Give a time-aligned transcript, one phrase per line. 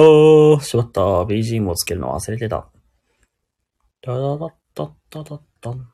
[0.00, 1.00] おー、しまった。
[1.00, 2.68] BGM をつけるの忘れてた。
[4.00, 5.92] ダダダッダッダダッダン。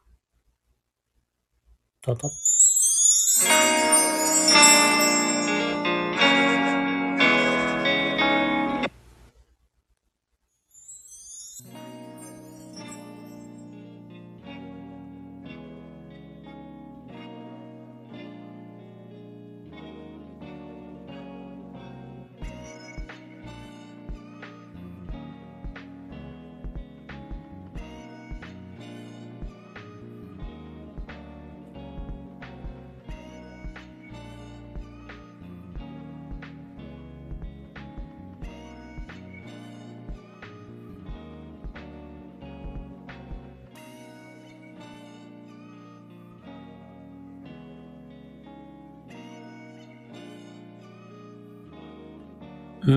[2.03, 2.54] ダダッ。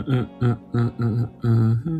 [0.08, 1.97] mm mm mm mm mm, mm, mm, mm.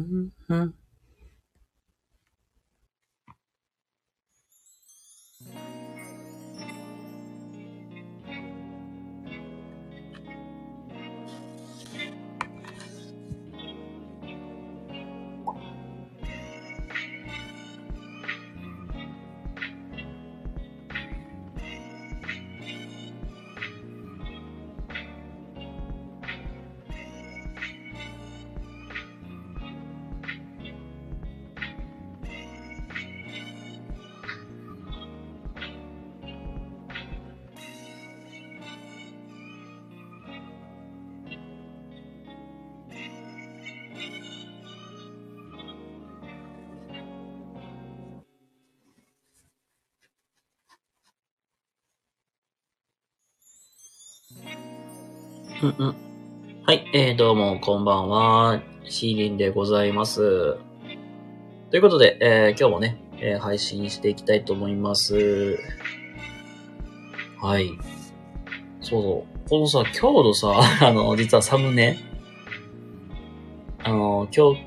[57.60, 58.62] こんばんは。
[58.86, 60.58] シーリンでございます。
[61.72, 65.58] ということで、えー、今日もね、えー配信していきたいと思います。
[67.42, 67.72] はい。
[68.82, 69.50] そうそう。
[69.50, 71.98] このさ、今日のさ、 あの、実はサムネ、
[73.84, 74.62] あの、今日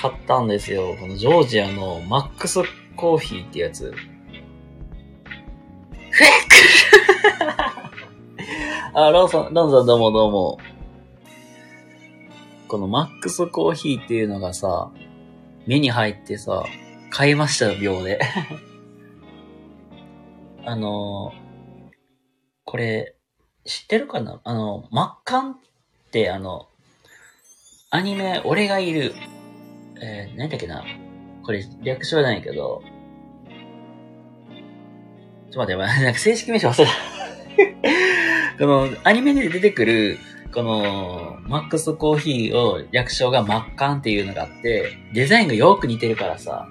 [0.00, 0.94] 買ったんですよ。
[1.00, 2.60] このジョージアのマックス
[2.96, 3.90] コーヒーってやつ。
[6.10, 6.38] フェッ
[8.92, 10.58] ク あ、ロンさん、ロンさんどうもどうも。
[12.68, 14.90] このマックスコーヒーっていうのがさ、
[15.66, 16.64] 目に入ってさ、
[17.10, 18.20] 買いましたよ、秒で。
[20.64, 21.32] あの、
[22.64, 23.14] これ、
[23.64, 24.40] 知ってるかな？
[24.42, 25.56] あの、マッカンっ
[26.10, 26.68] てあの、
[27.90, 29.14] アニメ、俺がいる、
[30.00, 30.84] えー、何だっけな？
[31.44, 32.82] これ、略称じゃないけど、
[35.52, 36.92] ちょっと待って、なんか正式名称忘れた。
[38.58, 40.18] この、アニメで出てくる、
[40.56, 46.66] この、マックスコーヒーを略称がマッカンっていうのがあって、デザインがよく似てるからさ、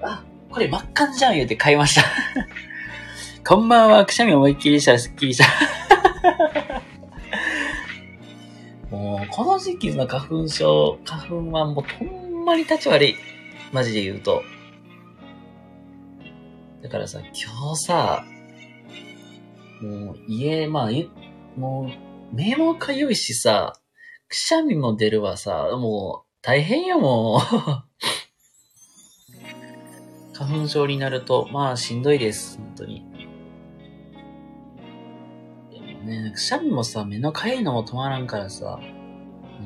[0.00, 2.04] あ、これマッカンじゃん言うて買いました。
[3.44, 5.46] こんばんは、くしゃみ思いっきりしたらすっきりした。
[8.96, 13.16] もう、この時期の花粉症、花粉はもうほんまに立ち悪い。
[13.72, 14.44] マジで言うと。
[16.80, 18.24] だからさ、今日さ、
[19.82, 21.10] もう家、まあ、ゆ
[21.56, 22.03] もう、
[22.34, 23.74] 目もかゆいしさ、
[24.28, 27.38] くしゃみも出るわさ、もう、大変よ、もう。
[30.36, 33.04] 花粉症になると、まあ、しんどいです、本当に。
[35.70, 38.80] でもね、くしゃみもさ、目のかゆいのも止まらんからさ、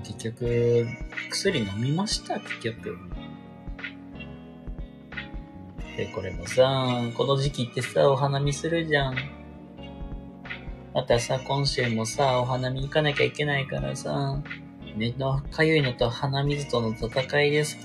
[0.05, 0.87] 結局、
[1.31, 2.99] 薬飲みました、結局。
[5.97, 9.38] で、これもさ、この時期ってさ、お花見するじゃん。
[10.99, 14.43] またさ、今週もさ、お花見行かなきゃいけないからさ、
[14.97, 17.79] 目のかゆいのと鼻水との戦いです。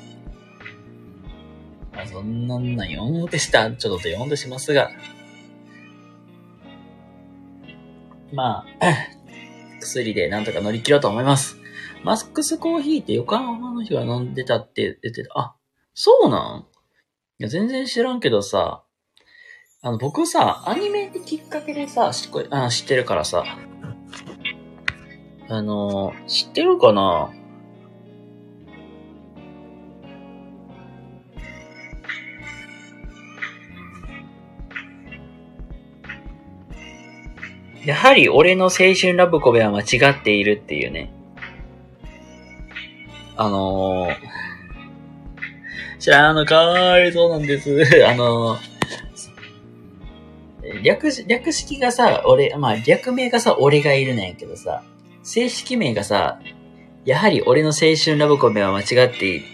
[1.94, 3.70] まあ、そんなんな4でした。
[3.72, 4.90] ちょっと4でしますが。
[8.32, 8.88] まあ、
[9.80, 11.58] 薬でなんとか乗り切ろうと思います。
[12.04, 15.40] マスクスコーヒーって横浜の人が飲んでたって言ってた。
[15.40, 15.56] あ、
[15.94, 16.66] そうなん？
[17.38, 18.83] いや、全然知らんけどさ、
[19.86, 23.44] あの、僕さ、アニメってきっかけでさ、知っこあ知ってるからさ、
[25.50, 27.30] あの、知ってるかな？
[37.86, 41.12] やはり俺の青春ラブコメは間違っているっていうね。
[43.36, 44.16] あのー、
[46.00, 47.84] 知らん、の、かわいそうなんです。
[48.08, 48.73] あのー、
[50.84, 54.84] 略、略式がさ、俺、まあ、略名がさ、俺がいるねんやけどさ、
[55.24, 56.40] 正式名がさ、
[57.06, 59.46] やはり俺の青春ラブコメは間違っている。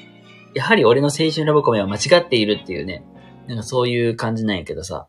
[0.53, 3.03] やはり俺の青春ラブコメは間違っているっていうね。
[3.47, 5.07] なんかそういう感じなんやけどさ。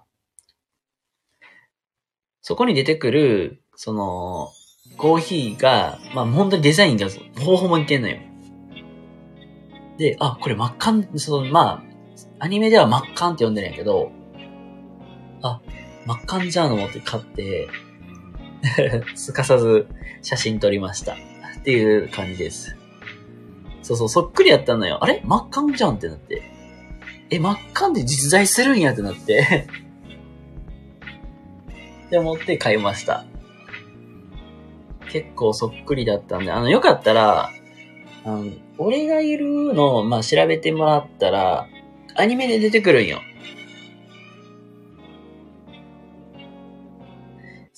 [2.40, 4.50] そこに出てくる、その、
[4.96, 7.08] コーヒーが、まあ本当にデザインが
[7.38, 8.18] ほぼほぼ似てんのよ。
[9.98, 11.82] で、あ、これ真っ赤んその、まあ、
[12.38, 14.10] アニメでは真っ赤んって呼んでるんやけど、
[15.42, 15.60] あ、
[16.06, 17.68] 真っ赤じゃんの思って買って、
[19.14, 19.86] すかさず
[20.22, 21.14] 写真撮りました。
[21.14, 21.16] っ
[21.62, 22.76] ていう感じです。
[23.82, 25.02] そうそう、そっくりやったのよ。
[25.02, 25.20] あれ？
[25.24, 26.42] 真っ赤じゃんってなって。
[27.30, 29.66] え、真っ赤って実在するんやってなって
[32.06, 33.24] って思って買いました。
[35.10, 37.50] 結構そっくりだったんで、あの、よかったら、
[38.24, 38.46] あの、
[38.78, 41.66] 俺がいるのを、まあ、調べてもらったら、
[42.16, 43.20] アニメで出てくるんよ。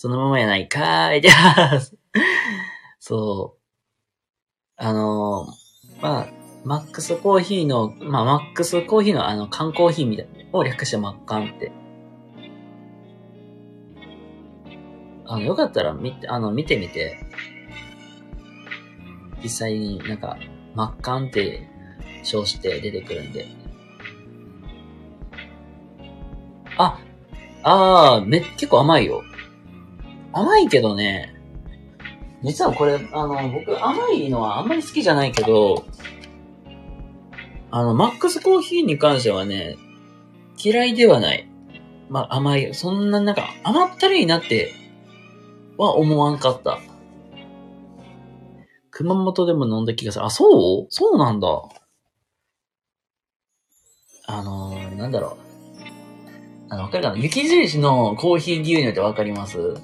[0.03, 1.23] そのままやないかーい。
[2.99, 3.63] そう。
[4.77, 6.27] あのー、まあ、
[6.65, 11.71] マックスコーヒーの、まあ、マックスコーヒーのあの、缶コーヒーみたいな、を略してマッカンって。
[15.25, 17.17] あの、よかったら見て、あの、見てみて、
[19.41, 20.37] 実際になんか、
[20.75, 21.69] マッカンって
[22.25, 23.47] 称して出てくるんで。
[26.77, 26.99] あ、
[27.63, 29.23] あー、め、結構甘いよ。
[30.33, 31.35] 甘いけどね、
[32.43, 35.85] 実はこれ、あの、僕甘いのはあんまり好きじゃないけど、
[37.71, 39.77] あの、マックスコーヒーに関してはね、
[40.63, 41.49] 嫌いではない。
[42.09, 42.75] まあ、甘い。
[42.75, 44.75] そんな、なんか、甘ったるいなって
[45.79, 46.79] は思わんかった。
[48.91, 50.25] 熊本でも飲んだ気がする。
[50.27, 50.87] あ、そう？
[50.91, 51.49] そうなんだ。
[54.27, 55.43] あのー、なんだろう。
[56.69, 57.17] あの、わかるかな？
[57.17, 59.75] 雪印のコーヒー牛乳ってわかります？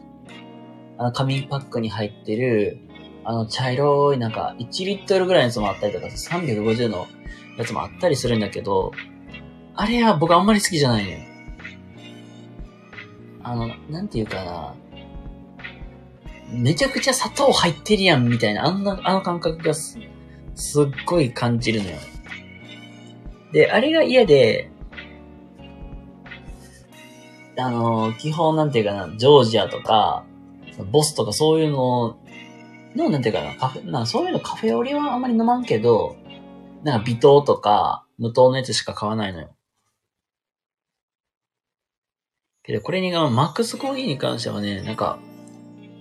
[0.99, 2.81] あの、紙パックに入ってる、
[3.25, 7.07] あの、茶色い、なんか、1リットルぐらいのやつもあったりとか、350の
[7.57, 8.93] やつもあったりするんだけど、
[9.75, 11.19] あれは僕あんまり好きじゃないのよ。
[13.45, 14.75] あの、なんていうかな。
[16.51, 19.99] めちゃくちゃ砂糖入ってるやん、みたいな、あんな、あの感覚がす、
[20.55, 21.97] すっごい感じるのよ。
[23.53, 24.71] で、あれが嫌で、
[27.57, 30.25] あの、基本なんていうかな、ジョージアとか、
[30.85, 32.19] ボスとかそういうの
[32.97, 36.17] の、なんていうかな、カフェ、なんかそういうのカフェオレはあんまり飲まんけど、
[36.85, 39.55] なんか微糖とか無糖のやつしか買わないのよ。
[42.63, 45.19] けど、これに、マックスコーヒーに関してはね、なんか、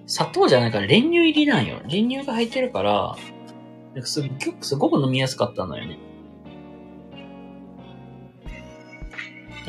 [0.06, 1.80] 砂糖じゃないから練乳入りなんよ。
[1.88, 3.16] 練乳が入ってるから、
[4.04, 5.98] すっごく、すごく飲みやすかったのよね。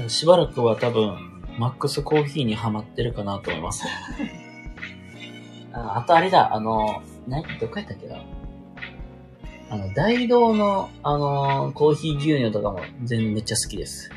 [0.09, 1.17] しばらくは多分、
[1.59, 3.85] マックスコーヒーにハマってるかなと思います。
[5.97, 8.23] あとあれだ、あの、な、どこやったっけな？
[9.71, 14.11] あの、大道の、あのコーヒー牛乳とかも全然めっちゃ好きです。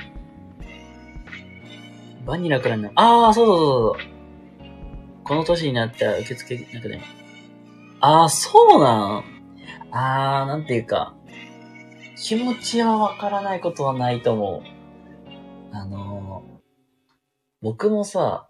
[2.25, 5.23] バニラからの、ああ、そうそうそうそう。
[5.23, 7.01] この年になったら受付、なんかね、
[7.99, 9.23] ああ、そうなん？
[9.91, 11.15] ああ、なんていうか、
[12.15, 15.75] 気持ちはわからないことはないと思う。
[15.75, 16.59] あのー、
[17.61, 18.49] 僕もさ、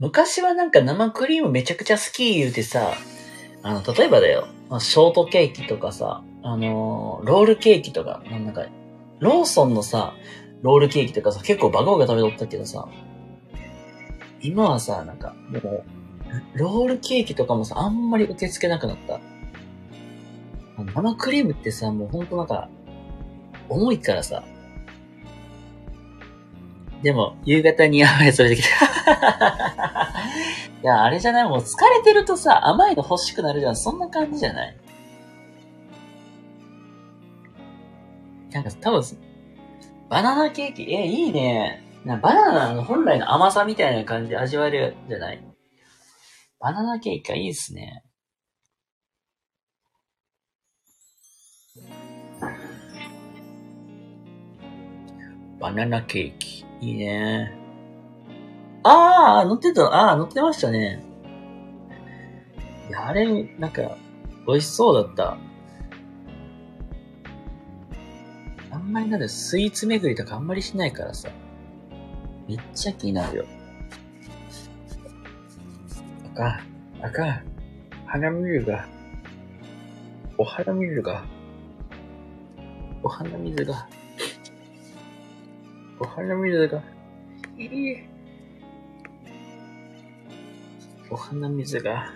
[0.00, 2.94] 昔はなんか生クリームめちゃくちゃ好き言うてさ、
[3.62, 4.48] あの、例えばだよ、
[4.80, 8.66] ショートケーキとかさ、あのー、ロールケーキとか、なんか、
[9.20, 10.14] ローソンのさ、
[10.62, 12.88] ロールケーキとかさ、結構バカバカ食べとったけどさ、
[14.40, 15.84] 今はさ、なんか、もう、
[16.54, 19.20] ロールケーキとかもさ、あんまり受け付けなくなった。
[20.76, 22.68] 生クリームってさ、もうほんとなんか、
[23.68, 24.42] 重いからさ。
[27.04, 28.86] でも、夕方に甘いやつ出てきた。
[30.82, 33.76] いや、あれじゃないもう疲れてるとさ、甘いの欲しくなるじゃん。
[33.76, 34.76] そんな感じじゃない？
[38.52, 39.02] なんか多分、
[40.08, 41.82] バナナケーキ、え、いいね。
[42.06, 45.44] なバナナの本来の甘さみたいな感じで味わえるじゃない？
[46.58, 48.02] バナナケーキがいいっすね。
[55.60, 56.64] バナナケーキ。
[56.84, 57.56] いいね。
[58.82, 61.02] ああ、乗ってた、ああ、乗ってましたね。
[62.90, 63.96] いや、あれ、なんか、
[64.46, 65.38] 美味しそうだった。
[68.70, 71.30] あんまりなんだスイーツ巡りとかあんまりしないからさ。
[72.46, 73.44] めっちゃ気になるよ。
[76.34, 76.60] 赤、
[77.00, 77.42] 赤、
[78.04, 78.86] 花見るが、
[80.36, 81.24] お花見るが、
[83.02, 83.88] お花水が、
[86.00, 86.82] お花水が、
[87.56, 87.96] いい。
[91.08, 92.12] お花水が。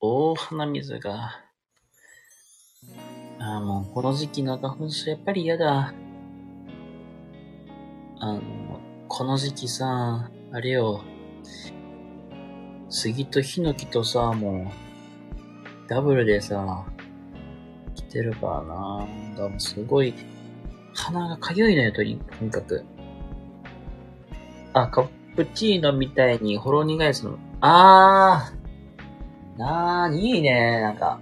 [0.00, 1.30] 大鼻水が。
[3.40, 5.92] ああ、もうこの時期の花粉症やっぱり嫌だ。
[8.20, 8.40] あの、
[9.08, 11.02] この時期さ、あれよ。
[12.88, 14.70] 杉とヒノキとさ、も
[15.86, 16.84] う、ダブルでさ、
[17.94, 19.06] 来てるからな。
[19.36, 20.14] だもすごい、
[20.94, 22.18] 鼻がかゆいのよ、とに
[22.50, 22.84] かく。
[24.74, 27.38] あ、カプチーノみたいにほろ苦いやつの。
[27.60, 29.58] あー。
[29.58, 30.80] なー、いいね。
[30.80, 31.20] なんか、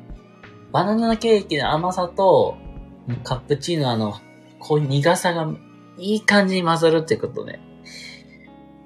[0.73, 2.57] バナナケーキの甘さと、
[3.25, 4.15] カプチーノのあの、
[4.59, 5.53] こう苦さが
[5.99, 7.61] いい感じに混ざるってことね。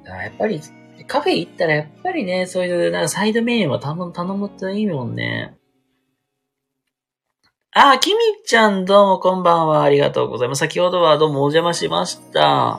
[0.04, 0.60] やっぱり、
[1.06, 5.56] カフェ行ったらやっぱりね、そういう、なんかサイドメニューは頼む、頼むといいもんね。
[7.76, 9.82] あ、キミちゃんどうもこんばんは。
[9.82, 10.60] ありがとうございます。
[10.60, 12.78] 先ほどはどうもお邪魔しました。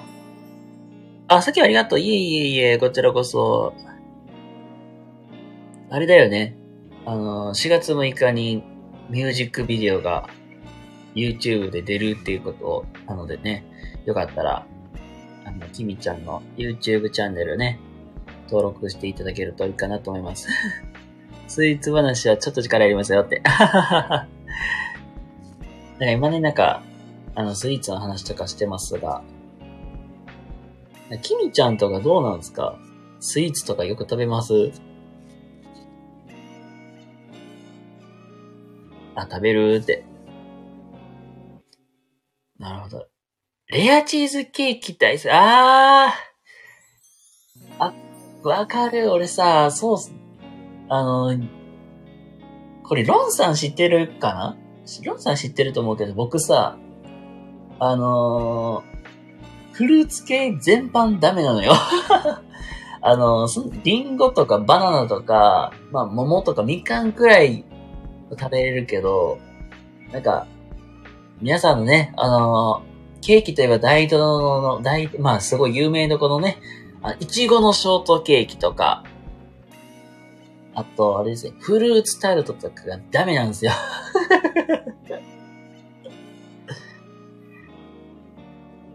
[1.28, 2.00] あ、さっきはありがとう。
[2.00, 3.74] いえいえいえ、こちらこそ。
[5.90, 6.56] あれだよね。
[7.06, 8.64] あの、4月6日に
[9.10, 10.30] ミュージックビデオが
[11.14, 13.66] YouTube で出るっていうことなのでね、
[14.06, 14.66] よかったら、
[15.44, 17.82] あの、きみちゃんの YouTube チャンネルね、
[18.50, 20.48] 登録していただけるといいかなと思います。
[21.50, 23.42] スイーツ話はちょっと力いりますよって。
[26.00, 26.84] だか今ね、なんか、
[27.36, 29.24] あの、スイーツの話とかしてますが、
[31.22, 32.78] きみちゃんとかどうなんですか？
[33.20, 34.72] スイーツとかよく食べます？
[39.16, 40.04] あ、食べるって。
[42.58, 43.08] なるほど。
[43.68, 45.30] レアチーズケーキ大好き。
[45.32, 47.84] あー。
[47.84, 47.94] あ、
[48.44, 49.12] わかる。
[49.12, 50.12] 俺さ、そうす。
[50.90, 51.38] あの、
[52.84, 54.58] これ、ロンさん知ってるかな？
[55.04, 56.78] ロンさん知ってると思うけど、僕さ、
[57.80, 61.74] あのー、フルーツ系全般ダメなのよ。
[63.02, 67.66] あの、そのリンゴとかバナナとか、まあ桃とかみかんくらい
[68.32, 69.38] 食べれるけど、
[70.12, 70.48] なんか、
[71.42, 72.82] 皆さんのね、あの
[73.22, 76.58] ケーキといえば大東の、大、まあすごい有名なこのね、
[77.20, 79.04] いちごのショートケーキとか、
[80.76, 83.72] あと、あれですね、フルーツタルトとかがダメなんですよ。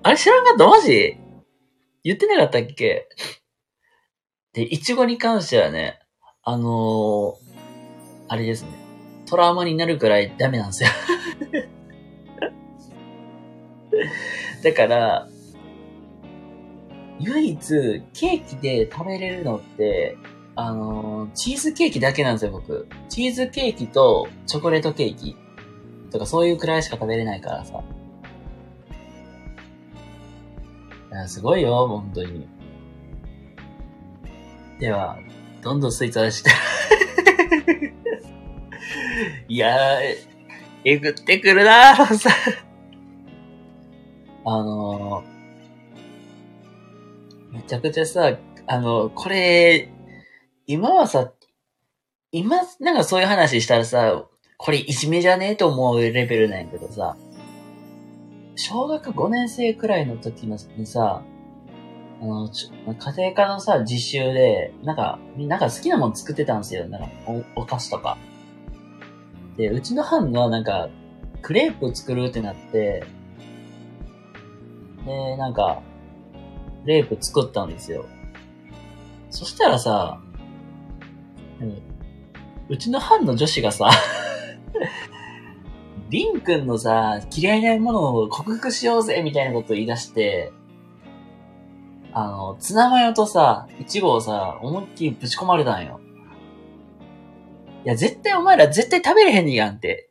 [0.02, 0.66] あれ知らんかった？
[0.66, 1.16] マジ？
[2.04, 3.08] 言ってなかったっけ？
[4.52, 5.98] で、いちごに関してはね、
[6.42, 7.36] あのー、
[8.28, 8.68] あれですね。
[9.26, 10.90] トラウマになるくらいダメなんですよ。
[14.64, 15.28] だから、
[17.20, 20.16] 唯一ケーキで食べれるのって、
[20.56, 22.86] あの、チーズケーキだけなんですよ、僕。
[23.08, 25.36] チーズケーキとチョコレートケーキ
[26.10, 27.82] とかそういうくらいしか食べれないからさ。
[31.12, 32.46] いや、すごいよ、本当に。
[34.78, 35.18] では、
[35.62, 36.50] どんどんスイーツ出して。
[39.48, 40.16] いやー、
[40.84, 42.30] えぐってくるなー、さ。
[44.44, 49.90] あのー、めちゃくちゃさ、あの、これ、
[50.72, 51.32] 今はさ、
[52.30, 54.24] 今、なんかそういう話したらさ、
[54.56, 57.16] これいじめじゃねえと思うレベルなんやけどさ、
[58.54, 61.24] 小学5年生くらいの時にさ、
[62.22, 66.86] あの、ちょ家庭科のさ、実習で、なんか、なんか好きなもの作ってたんですよ。
[66.86, 67.08] なんか
[67.56, 68.16] お、お菓子とか。
[69.56, 70.88] で、うちの班のなんか、
[71.42, 73.02] クレープ作るってなって、
[75.04, 75.82] で、なんか、
[76.84, 78.04] クレープ作ったんですよ。
[79.30, 80.20] そしたらさ、
[82.68, 83.90] うちの班の女子がさ
[86.10, 90.52] リンくんのさ、嫌いなものを克服しようぜみたいなことを言い出して、
[92.12, 96.00] あの、ツナマヨとさ、イチゴをさ、思いっきりぶち込まれたんよ。
[97.84, 100.10] いや、絶対お前ら絶対食べれへんやんって。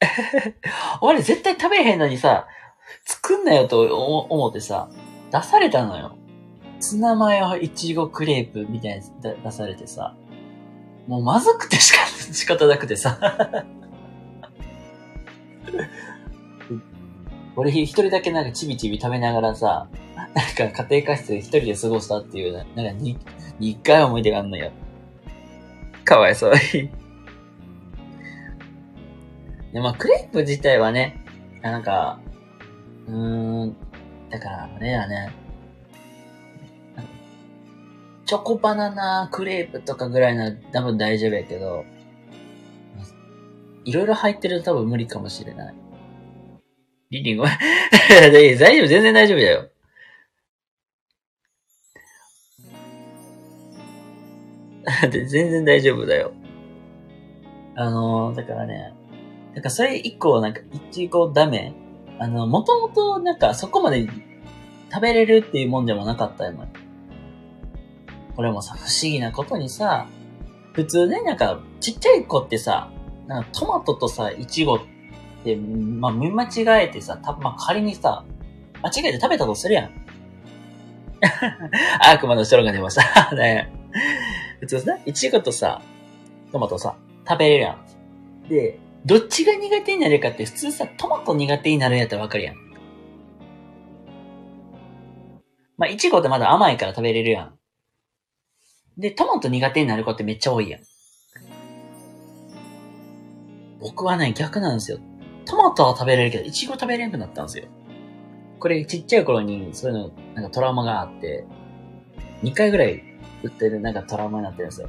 [1.00, 2.46] お前ら絶対食べれへんのにさ、
[3.06, 4.90] 作んなよと思ってさ、
[5.32, 6.16] 出されたのよ。
[6.80, 10.14] ツナマヨイチゴクレープみたいな出されてさ、
[11.06, 13.18] もうまずくてしか仕方なくてさ
[17.54, 19.88] 俺一人だけなんかちびちび食べながらさ、
[20.34, 23.18] なんか家庭科室で一人で過ごしたっていう、なんかに、
[23.60, 24.72] 一回思い出があんのよ。
[26.04, 26.90] かわいそうに。
[29.72, 31.22] で、まあ、クレープ自体はね、
[31.62, 32.20] なんか、
[33.06, 33.76] うーん、
[34.30, 35.32] だから、あれやね、
[38.32, 41.84] チョコバナナクレープとかぐらいなら多分大丈夫やけど、
[43.84, 45.74] いろいろ入ってると多分無理かもしれない。
[47.10, 47.52] リリンごめん。
[48.08, 49.68] 大丈夫、全然大丈夫だよ。
[55.12, 56.32] 全然大丈夫だよ。
[57.74, 58.94] あの、だからね、
[59.52, 61.74] なんかそれ以降、なんか、いちごダメ
[62.18, 64.08] あの、もともと、なんか、そこまで
[64.90, 66.54] 食べれるっていうもんでもなかったよ、
[68.36, 70.06] これもさ、不思議なことにさ、
[70.72, 72.90] 普通ね、なんか、ちっちゃい子ってさ、
[73.26, 74.80] なんかトマトとさ、いちごっ
[75.44, 78.24] て、まあ、見間違えてさ、た、まあ、仮にさ、
[78.82, 79.90] 間違えて食べたとするやん。
[82.00, 83.34] 悪魔の人が出ました。
[83.36, 83.70] ね。
[84.60, 85.82] 普通さ、いちごとさ、
[86.50, 86.96] トマトさ、
[87.28, 88.48] 食べれるやん。
[88.48, 92.56] で、どっちが苦手になるかって普通さ、トマト苦手になるんやったらわかるやん。
[95.76, 97.58] まあ、いちごってまだ甘いから食べれるやん。
[98.98, 100.80] で、トマト苦手になる子ってめっちゃ多いやん。
[103.80, 104.98] 僕はね、逆なんですよ。
[105.44, 107.64] トマトは食べれるけど、いちご食べれなくなったんですよ。
[108.58, 111.44] これちっちゃい頃にそういうの、なんかトラウマがあって、
[112.42, 113.02] 2回ぐらい
[113.42, 114.88] 売ってるなんかトラウマになってるんですよ。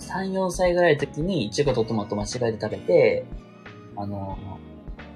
[0.00, 3.24] 3、4歳ぐらいの時に、いちごとトマト間違えて食べて、
[3.96, 4.36] あの、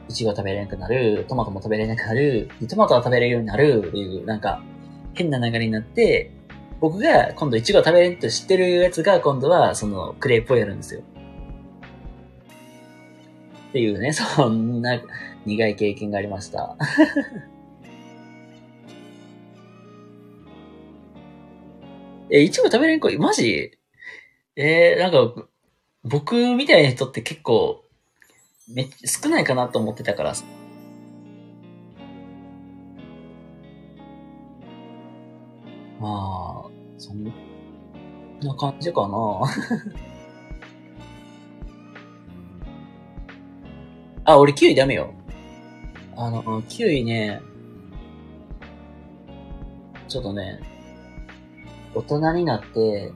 [0.08, 4.62] いちご食べれなくなる、トマトも食べれなくなる、トマトは食べれるようになるっていう、なんか、
[5.14, 6.32] 変な流れになって、
[6.80, 11.02] 僕が今度いちご食べれると知ってるやつが今度はそのクレープをやるんですよ。
[13.68, 15.00] っていうね、 そんな
[15.44, 16.76] 苦い経験がありました。
[22.32, 23.72] え、いちご食べれん子、マジ？
[24.56, 25.46] えー、なんか、
[26.04, 27.84] 僕みたいな人って結構、
[28.72, 30.34] め少ないかなと思ってたから。
[35.98, 36.69] まあ、
[37.00, 37.24] そん
[38.42, 39.40] な感じかな。
[44.32, 45.14] あ、俺キウイダメよ。
[46.14, 47.40] あの、キウイね、
[50.08, 50.60] ちょっとね、
[51.94, 53.14] 大人になって、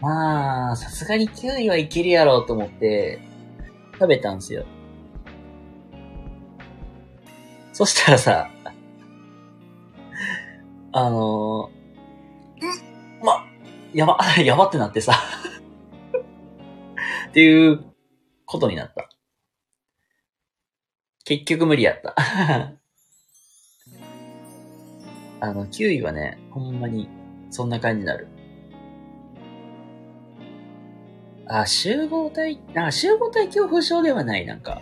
[0.00, 3.20] まあ、さすがにキウイはいけるやろうと思って、
[3.92, 4.64] 食べたんすよ。
[7.72, 8.50] そしたらさ、
[10.90, 11.70] あの、
[13.94, 15.14] やば、 やばってなってさ
[17.28, 17.84] っていう
[18.44, 19.08] ことになった。
[21.24, 22.14] 結局無理やった
[25.40, 27.08] あの、キウイはね、ほんまに、
[27.50, 28.28] そんな感じになる。
[31.46, 34.80] あ、集合体、あ、集合体恐怖症ではない、なんか。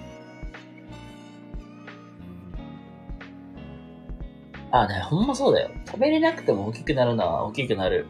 [4.71, 5.71] あ、ね、ほんまそうだよ。
[5.87, 8.07] 食べれなくても大きくなるのは大きくなる。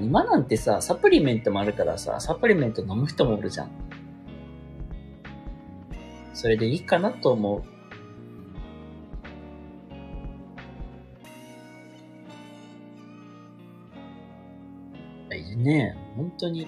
[0.00, 3.70] 今なんてさ、サプリメントもあるからさ、サプリメント飲む人もおるじゃん。
[6.34, 7.80] それでいいかなと思う。
[15.60, 16.66] ねえ、本当に。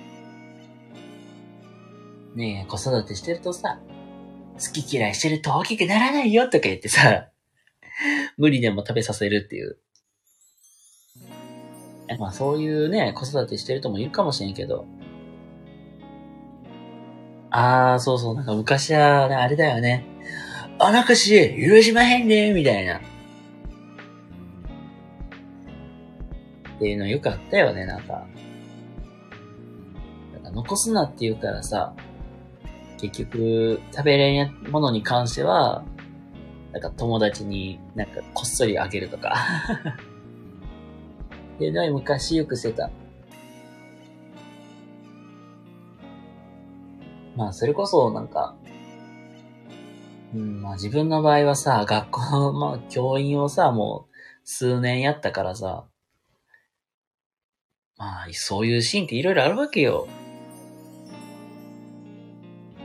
[2.34, 3.80] ねえ、子育てしてるとさ、
[4.54, 7.28] 好き嫌いしてると大きくならないよとか言ってさ、
[8.36, 9.78] 無理でも食べさせるっていう。
[12.18, 14.84] まあそういうね、子育てしてる人もいるかもしれんけど。
[17.50, 20.06] あー、そうそう、なんか昔は、ね、あれだよね。
[20.78, 22.98] あなかし、許しまへんねみたいな。
[22.98, 23.00] っ
[26.78, 28.26] ていうのよくあったよね、なんか。
[30.54, 31.94] 残すなって言うからさ、
[32.98, 35.84] 結局、食べれんものに関しては、
[36.72, 39.34] なんか友達になんかこっそりあげるとか
[41.70, 42.90] ってい昔よくしてた。
[47.36, 48.56] まあ、それこそなんか、
[50.34, 55.86] うん、まあ自分の場合はさ、学校の、まあ教員をさ、もう数年やったからさ、
[58.02, 60.08] まあ、そういうシーンっていろいろあるわけよ。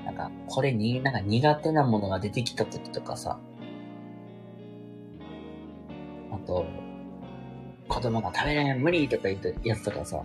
[0.05, 3.39] なんか、これに、なんか苦手なものが出てきた時とかさ、
[6.31, 6.65] あと、
[7.87, 10.21] 子供が食べれん、無理とか言ったやつとかさ、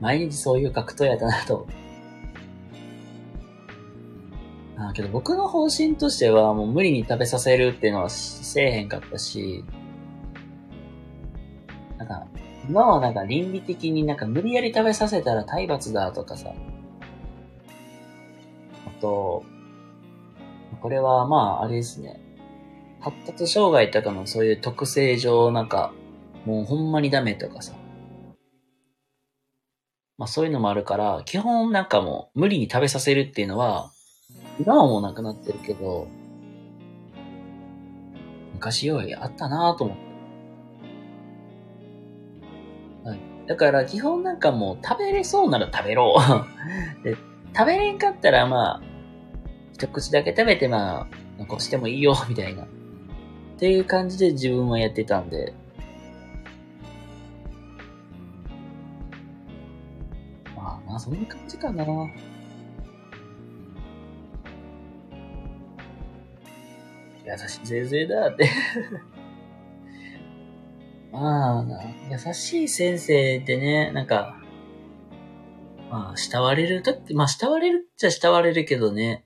[0.00, 1.66] 毎日そういう格闘やだなと。
[4.76, 9.64] あけど僕の方針としてはもう無理に食べさせるっていうのはせえへんかったし、
[11.98, 12.26] なんか、
[12.68, 16.52] 今はなんか倫理的になんか無理やり食べさせたら体罰だとかさ、
[18.86, 19.44] あと、
[20.80, 22.20] これはまあ、あれですね。
[23.00, 25.92] 発達障害とかのそういう特性上、なんか、
[26.44, 27.72] もうほんまにダメとかさ。
[30.18, 33.90] まあそういうのもあるから、基本なんかもう無理に食べさせるっていうのは、
[34.60, 36.06] 今はもうなくなってるけど、
[38.54, 40.02] 昔よりあったなぁと思って。
[43.08, 43.20] はい。
[43.48, 46.16] だから基本なんかもう食べれそうなら食べろ
[47.02, 47.04] う。
[47.04, 47.16] で、
[47.56, 48.82] 食べれんかったらまあ、
[49.72, 51.06] 一口だけ食べてまあ、
[51.38, 52.64] 残してもいいよ、みたいな。
[52.64, 52.66] っ
[53.58, 55.54] ていう感じで自分はやってたんで。
[60.92, 61.84] まあまあ、そんな感じかな。
[67.24, 68.50] 優しいぜいぜいだって
[71.12, 71.64] まあ、
[72.10, 74.36] 優しい先生ってね、なんか、
[75.90, 79.24] まあ、慕われるとき、まあ、慕われるっちゃ慕われるけどね。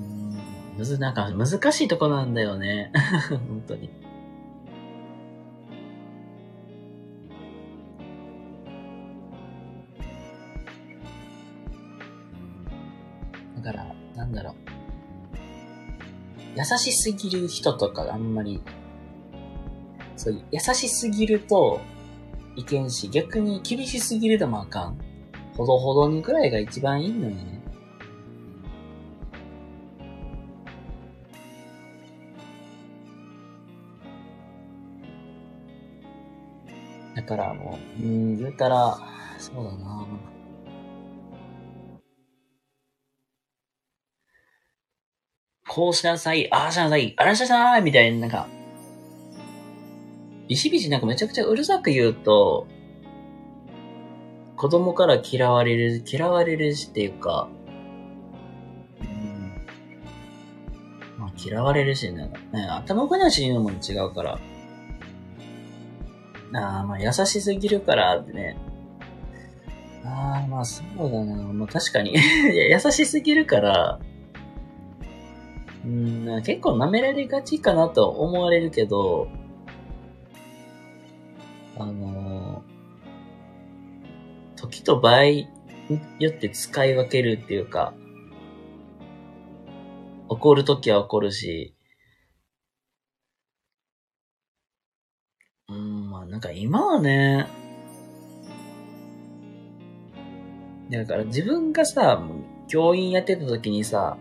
[0.00, 2.90] うん、むず、なんか難しいとこなんだよね。
[3.48, 4.05] 本当に。
[14.26, 14.54] なんだろう。
[16.56, 18.60] 優しすぎる人とかあんまり、
[20.16, 21.80] そう、優しすぎると
[22.56, 24.98] いけんし、逆に厳しすぎるでもあかん。
[25.56, 27.62] ほどほどにくらいが一番いいのよね。
[37.14, 38.98] だからもう、うん、言うたら、
[39.38, 40.06] そうだな
[45.76, 48.48] こうしなさい、ああしなさい、あらしなさい、みたいな、なんか、
[50.48, 52.66] ビシビシなんかめちゃくちゃうるさく言うと、
[54.56, 57.50] 子供から嫌われる、嫌われるしっていうか、
[59.02, 59.52] うん、
[61.18, 64.38] まあ嫌われるし、なんかね、頭ごなしに言うのも違うから、
[66.54, 68.56] ああ、まあ優しすぎるからってね、
[70.06, 71.36] ああ、まあそうだな。
[71.52, 72.14] まあ確かに。
[72.72, 74.00] 優しすぎるから、
[75.86, 79.28] うん、結構舐められがちかなと思われるけど、
[81.78, 85.48] あのー、時と場合に
[86.18, 87.94] よって使い分けるっていうか、
[90.28, 91.76] 怒るときは怒るし、
[95.68, 97.46] うん、まあなんか今はね、
[100.90, 102.20] だから自分がさ、
[102.66, 104.18] 教員やってた時にさ、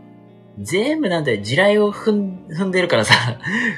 [0.60, 3.14] 全部なんて地雷を踏ん踏んでるからさ、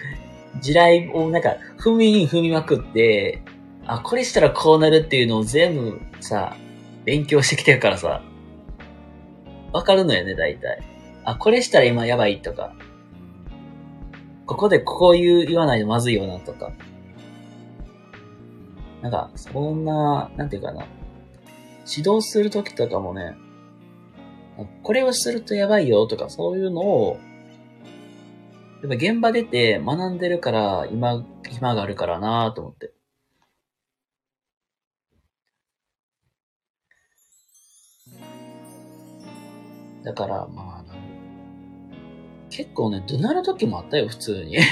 [0.61, 3.41] 地雷をなんか踏みに踏みまくって、
[3.85, 6.55] あ、これしたらこうなるっていうのを全部さ、
[7.05, 8.21] 勉強してきてるからさ、
[9.71, 10.79] わかるのよね、大体。
[11.23, 12.73] あ、これしたら今やばいとか、
[14.45, 16.71] ここでこういう言わないとまずいよなとか。
[19.01, 20.85] なんか、そんな、なんていうかな。
[21.89, 23.35] 指導するときとかもね、
[24.83, 27.19] これをするとやばいよとか、そういうのを、
[28.81, 32.91] やっぱ現場出て学んでるから、今、暇があるからなと思って。
[40.03, 40.97] だから、まあ、
[42.49, 44.57] 結構ね、怒鳴る時もあったよ、普通に。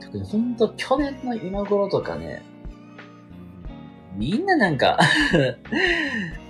[0.00, 2.42] 特にほんと去年の今頃とかね、
[4.16, 4.98] みんななんか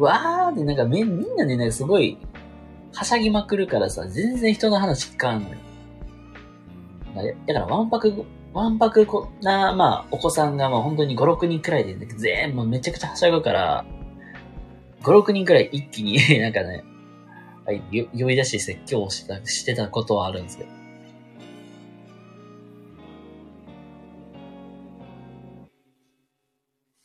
[0.00, 2.18] わーってなんかみんなね、なんかすごい、
[2.92, 5.56] はしゃぎまくるからさ、全然人の話聞かんのよ。
[7.46, 13.84] だから、わんぱく、わんぱくこな、まあ、お子さんがまあ本当に5、6人くらいで、ね、全部めちゃくちゃはしゃぐから、
[15.02, 16.84] 5、6人くらい一気に なんかね、
[17.64, 17.82] はい、
[18.16, 20.66] 呼び出して説教をしたしてたことはあるんですよ。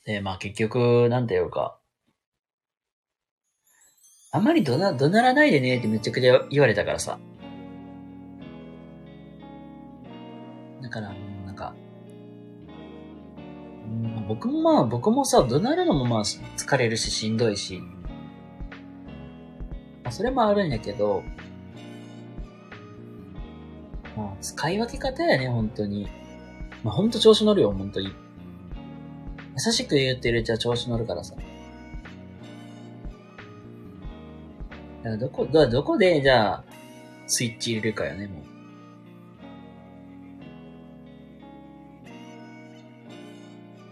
[0.05, 1.77] で、まあ結局、なんていうか、
[4.33, 7.19] あんまり怒鳴怒鳴らないでねってめちゃくちゃ言われたからさ。
[10.81, 11.13] だから、
[11.45, 11.75] なんか、
[13.89, 17.81] ん僕もまあ、僕もさ、怒鳴るのもまあ、疲れるし、しんどいし。
[20.03, 21.23] まあ、それもあるんやけど、
[24.15, 26.07] まあ、使い分け方やね、本当に。
[26.85, 28.07] まあ、ほんと調子乗るよ、本当に。
[28.07, 31.35] 優しく言ってるうちは調子乗るからさ。
[35.17, 36.63] からどこ、どこで、じゃあ、
[37.27, 38.51] スイッチ入れるかよね、もう。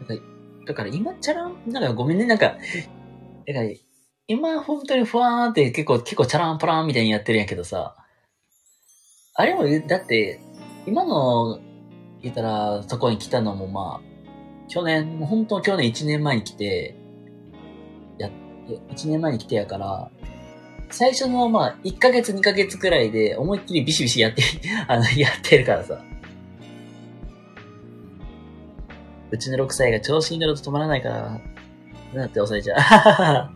[0.01, 0.19] だから、
[0.65, 2.45] だから今、チャラン、なんかごめんね、なんか、
[3.47, 3.69] だから、
[4.27, 7.95] 今、本当にふわーって結構、結構チャランパランみたいにやってるんやけどさ、
[9.33, 10.39] あれも、だって、
[10.85, 11.59] 今の、
[12.21, 14.09] 言ったら、そこに来たのもまあ、
[14.67, 16.95] 去年、もう本当去年1年前に来て、
[18.19, 18.29] や、
[18.89, 20.11] 1年前に来てやから、
[20.91, 24.43] 最初のまあ、1ヶ月2ヶ月くらいで思いっきりビシビシやって、
[24.87, 26.03] あの、やってるからさ。
[29.31, 31.41] うちの6歳が調子に乗ると止まらないから、
[32.13, 33.51] なって抑えちゃう。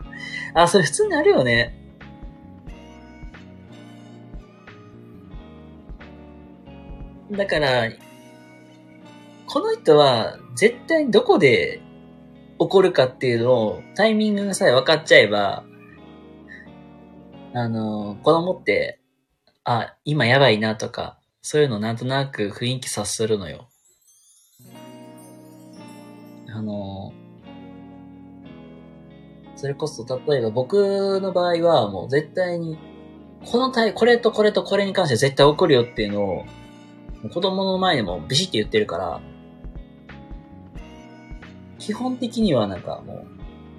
[0.53, 1.75] あ、それ普通にあるよね。
[7.31, 7.89] だから、
[9.47, 11.81] この人は絶対どこで
[12.59, 15.63] 起こるかっていうのをタイミングさえ分かっちゃえば、
[17.55, 18.99] あの、子供って、
[19.63, 23.69] あ、今やばいなとか、そういうのなんとなく雰囲気察するのよ。
[26.49, 27.13] あの、
[29.55, 32.77] それこそ例えば僕の場合はもう絶対に、
[33.45, 36.45] この対、これとこれとこれに関して絶対起こるよっていうのを、
[37.31, 39.21] 子供の前でもビシッて言ってるから、
[41.77, 43.25] 基本的にはなんかも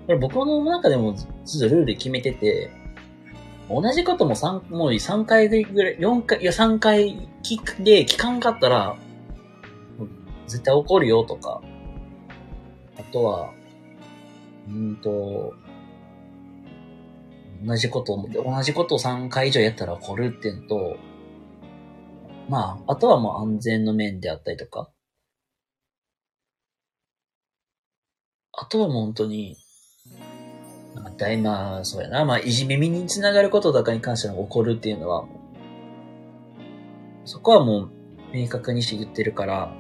[0.09, 2.71] う、僕の中でもずっとルール決めてて、
[3.69, 8.97] 同じことも3、もう3回ぐらい、4回、いや3回聞くで聞かんかったら、
[10.47, 11.63] 絶対怒るよとか、
[12.99, 13.55] あとは、
[14.69, 15.55] うんと、
[17.65, 20.97] 同じこと、同じことを3回以上やったら怒るっていうのと、
[22.49, 24.91] まあ、あとはもう安全の面であったりとか、
[28.53, 29.57] あとはもう本当に、
[30.95, 32.25] なんか大、まあ、そうやな。
[32.25, 35.27] まあ、いじめみにつながることとかに関しての怒るっていうのは、
[37.25, 37.91] そこはもう、
[38.33, 39.73] 明確にして言ってるから、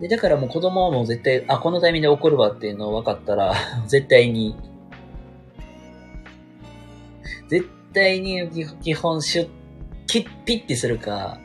[0.00, 3.54] で、だからもう子供はもう絶対、あ、このタイミングで怒るわっていうのを分かったら、
[3.86, 4.54] 絶対に、
[7.48, 9.48] 絶対に基基本シュッ、
[10.06, 11.40] キッピッてするか、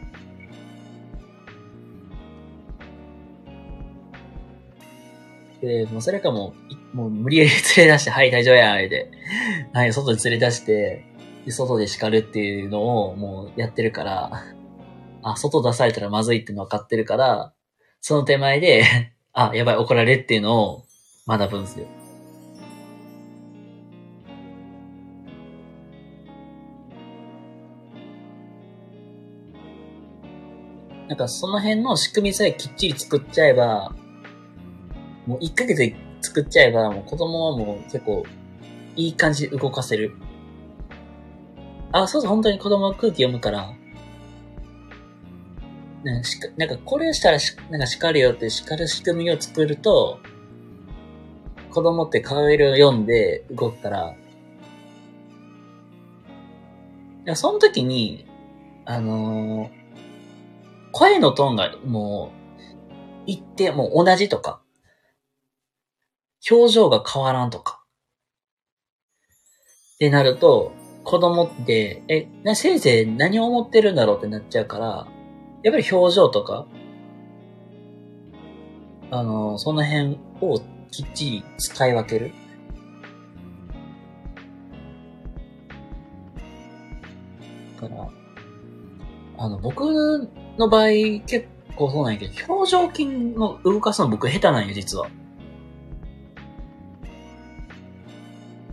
[5.63, 6.53] で、もうそれかも
[6.93, 9.09] う、もう無理やり連れ出して、はい、大丈夫や、あれで。
[9.71, 11.05] はい、外に連れ出して、
[11.45, 14.43] で外で叱るっていうのをもうやってるから、
[15.21, 17.53] あ、外出されたらまずいっての分かってるから、
[18.01, 18.83] その手前で、
[19.31, 20.83] あ、やばい、怒られっていうのを
[21.25, 21.87] 学ぶんですよ。
[31.07, 33.95] なんかその辺の仕組みさえきっちり作っちゃえば、
[35.25, 38.25] もう1ヶ月で作っちゃえば、もう子供はもう結構
[38.95, 40.15] いい感じで動かせる。
[41.91, 43.73] あ、そうそう、本当に子供は空気読むから、
[46.03, 50.19] なんかしかなんかこれしたらしなんか叱るよって叱る仕組みを作ると、
[51.71, 54.15] 子供って顔色を読んで動くから、
[57.25, 58.25] いやその時に、
[58.85, 59.83] あのー
[60.93, 64.61] 声のトーンがもう、一定、もう同じとか、
[66.49, 67.83] 表情が変わらんとか。
[69.95, 75.07] ってなると、子供って、え、な、先生何を思ってるんだろうってなっちゃうから、
[75.63, 76.65] やっぱり表情とか、
[79.11, 80.59] あの、その辺を
[80.91, 82.31] きっちり使い分ける。
[87.81, 88.09] だから、
[89.37, 90.89] あの、僕の場合
[91.25, 95.07] 結構そうなんやけど、表情筋の動かすの僕下手なんよ、実は。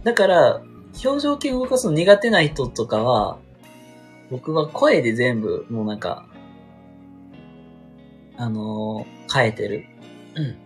[0.02, 0.62] だから、
[1.04, 3.38] 表情筋動かすの苦手な人とかは、
[4.30, 6.26] 僕は声で全部、もうなんか、
[8.36, 9.84] あのー変えてる。
[10.34, 10.56] うん。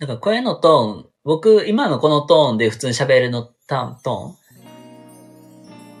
[0.00, 4.34] なんか声のトーン、僕、今のこのトーンで普通に喋るのタト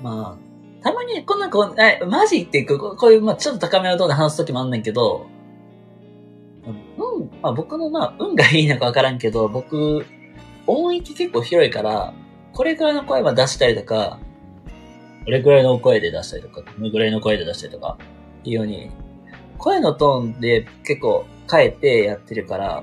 [0.00, 0.02] ン？
[0.02, 5.33] まあ、たまにこんなこう、え、マジってこうこういう、まあちょっと高めのトーンで話すときもあんねんけど、うん、
[7.44, 10.06] まあ僕のまあ運がいいのかわからんけど、僕、
[10.66, 12.14] 音域結構広いから、
[12.54, 14.18] これくらいの声は出したりとか、
[15.26, 17.98] これくらいの声で出したりとか、このぐらいの声で出したりとか、
[18.40, 18.90] っていうように、
[19.58, 22.82] 声のトーンで結構変えてやってるから、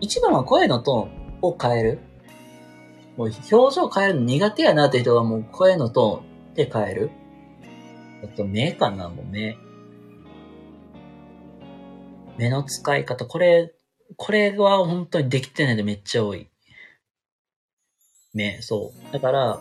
[0.00, 2.00] 一番は声のトーンを変える。
[3.16, 7.10] もう表情変えるの苦手やなって人はもう声のトーンで変える。
[8.32, 9.56] あと目かな、もう目。
[12.36, 13.72] 目の使い方、これ、
[14.16, 16.48] これは本当にできてないでめっちゃ多い。
[18.34, 19.12] 目、そう。
[19.12, 19.60] だから、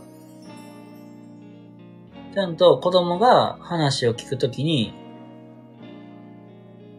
[2.34, 4.94] ちゃんと子供が話を聞くときに、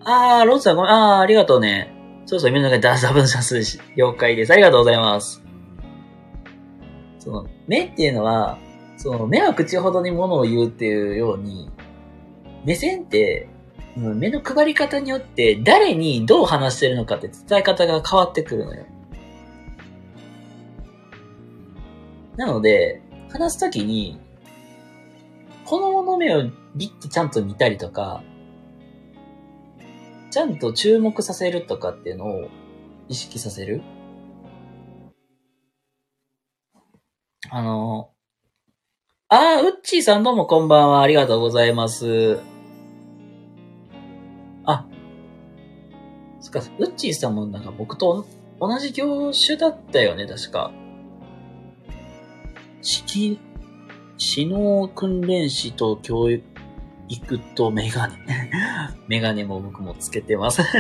[0.05, 1.93] あー、ロンさんごめん、あー、ありがとうね。
[2.25, 4.53] そうそう、みんながダザブンシャス了解です。
[4.53, 5.43] ありがとうございます。
[7.19, 8.59] その、目っていうのは、
[8.97, 11.71] その、目は口ほどに物を言うっていうように、
[12.65, 13.49] 目線って、
[13.97, 18.85] うん目の配り方によって、誰にどう話してるのかって伝え方が変わってくるのよ。
[22.37, 24.21] なので、話すときに、
[25.65, 28.23] 子供の目をビッてちゃんと見たりとか、
[30.31, 32.49] ちゃんと注目させるとかっていうのを
[33.09, 33.81] 意識させる。
[37.49, 38.11] あの、
[39.29, 41.03] あー、ウッチーさんどうもこんばんは。
[41.03, 42.39] ありがとうございます。
[44.65, 44.87] あ、
[46.41, 48.25] そっか、ウッチーさんもなんか僕と
[48.61, 50.71] 同じ業種だったよね、確か。
[53.01, 53.41] 指
[54.47, 56.45] 脳訓練士と教育
[57.57, 58.15] とメガネ。
[59.09, 60.63] メガネも僕もつけてます。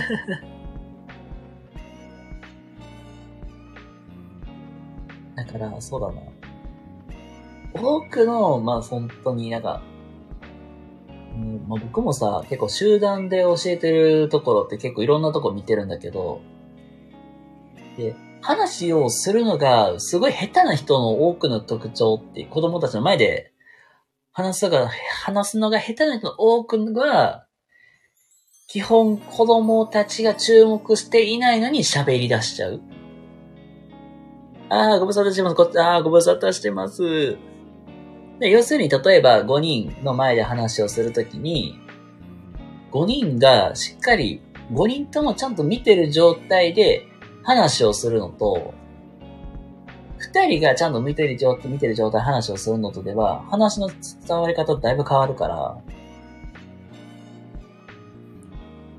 [5.35, 6.36] だから、そうだな。
[7.77, 9.83] 多くの、まあ本当になんか、
[11.35, 16.41] うんまあ、僕もさ、結構集団で教えてるところって結構いろんなとこ見てるんだけど、
[17.97, 23.53] で、話をするのがすごい下手な人の多くの特徴って子供たちの前で
[24.33, 24.91] 話すのが、
[25.25, 27.47] 話すのが下手な人の多くが、
[28.69, 32.81] 基本子供たちが注目していないのに喋り出しちゃう。
[34.69, 35.57] ああ、ご無沙汰してます。
[35.57, 37.39] こああ、ご無沙汰してます。
[38.39, 41.79] で、要するに、例えば5人の前で話をするときに、
[42.93, 47.07] 5人がしっかり、5人ともちゃんと見てる状態で
[47.45, 48.75] 話をするのと、
[50.33, 55.79] 2人がちゃんと見てる状態、見てる状態話をするのとでは、話の伝わり方だいぶ変わるから、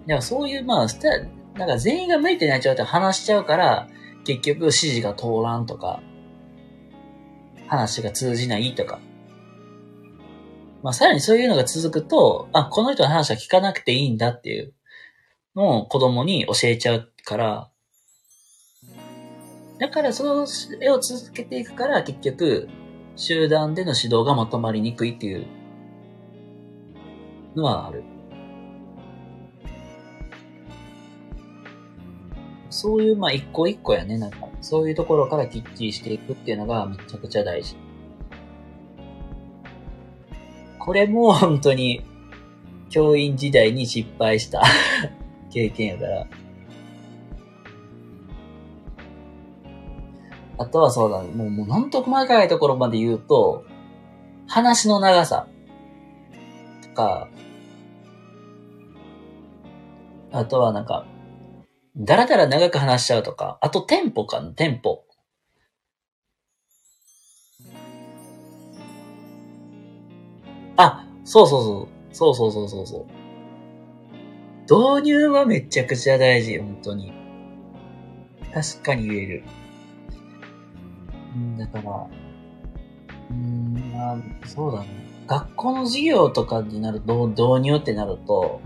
[0.08, 0.88] いや、そういう、まあ、
[1.58, 3.88] なんか全員が向いてない状態で話しちゃうから、
[4.24, 6.02] 結局指示が通らんとか、
[7.68, 9.00] 話が通じないとか。
[10.84, 14.74] まあ、さらにそういうのが続くと、あ、この人の話は聞かなくていいんだっていう
[15.56, 17.70] のを子供に教えちゃうから、
[19.80, 20.48] だからその
[20.82, 22.68] 絵を続けていくから結局、
[23.16, 25.48] 集団での指導がまとまりにくいっていう
[27.56, 28.04] のはある。
[32.70, 37.76] そういう、まあ、一個一個やね、なんか、そういうところからきっちりしていくっていうのがめちゃくちゃ大事。
[40.88, 42.02] これも本当に、
[42.90, 44.64] 教員時代に失敗した
[45.52, 46.28] 経験やから。
[50.60, 53.66] あとはそうだ、ねもう、もうなんと細かいところまで言うと、
[54.48, 55.50] 話の長さ
[56.82, 57.28] とか、
[60.32, 61.06] あとはなんか、
[61.98, 65.04] だらだら長く話しちゃうとか、あとテンポかな、テンポ。
[70.78, 72.16] あ、そうそうそう。
[72.16, 73.06] そうそうそうそうそう。
[74.64, 77.14] 導入はめちゃくちゃ大事、本当に。
[78.54, 79.44] 確かに言える。
[81.38, 82.08] ん、だから、
[83.30, 84.88] うん、まあ、そうだね。
[85.28, 88.62] 学校の授業とかになると、導入ってなると、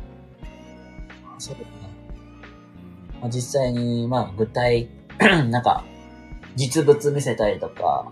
[1.37, 1.67] そうだな。
[3.21, 4.89] まあ、実際に、まあ、具体、
[5.49, 5.83] なんか、
[6.55, 8.11] 実物見せたりとか、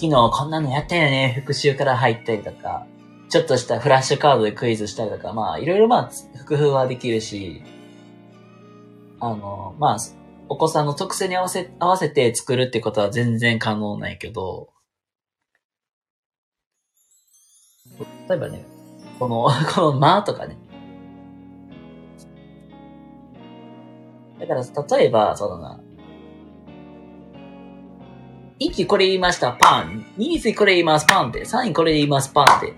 [0.00, 2.86] 昨日こんなのやったよね、復習から入ったりとか、
[3.28, 7.64] ちょっとしたフラッシュカードでクイズしたりとか、まあ、いろいろまあ、工夫はできるし、
[9.18, 9.98] あの、まあ、
[10.48, 14.68] お子さんの特性に合わせ、合わせて作るってことは全然可能ないけど、
[18.28, 18.64] 例えばね、
[19.18, 20.56] この、 この間とかね。
[24.38, 25.80] だから、例えば、そうだな。
[28.60, 30.04] 1これ言いました、パン。
[30.18, 31.44] 2次これ言います、パンって。
[31.44, 32.74] 3位これ言います、パンって。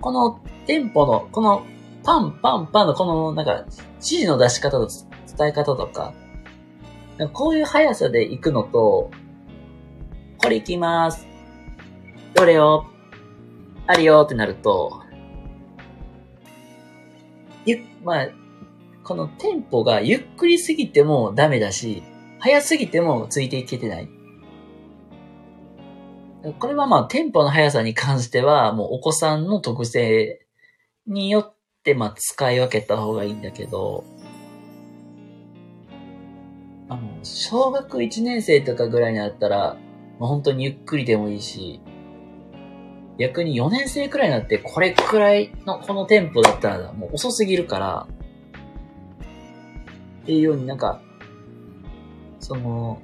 [0.00, 1.66] このテンポの、この
[2.04, 4.88] パン、パン、パンのこの、なんか、指示の出し方と
[5.36, 6.14] 伝え方とか、
[7.32, 9.10] こういう速さで行くのと、
[10.38, 11.26] これ行きます。
[12.34, 12.86] どれよ
[13.86, 15.02] あるよってなると、
[17.66, 18.28] ゆ、まあ、
[19.04, 22.02] このテンポがゆっくりすぎてもダメだし、
[22.38, 24.08] 速すぎてもついていけてない。
[26.58, 30.44] これはまあ、テンポの速さに関しては、もうお子さんの特性
[31.06, 34.04] によって、まあ、使い分けた方がいいんだけど、
[36.88, 39.76] あの、小学1年生とかぐらいになったら、
[40.18, 41.80] まあ、本当にゆっくりでもいいし、
[43.18, 48.08] 逆に4年生くらいになって、これくらいのこのテンポだったら、もう遅すぎるから、
[50.22, 51.00] っていうようになんか、
[52.40, 53.00] その、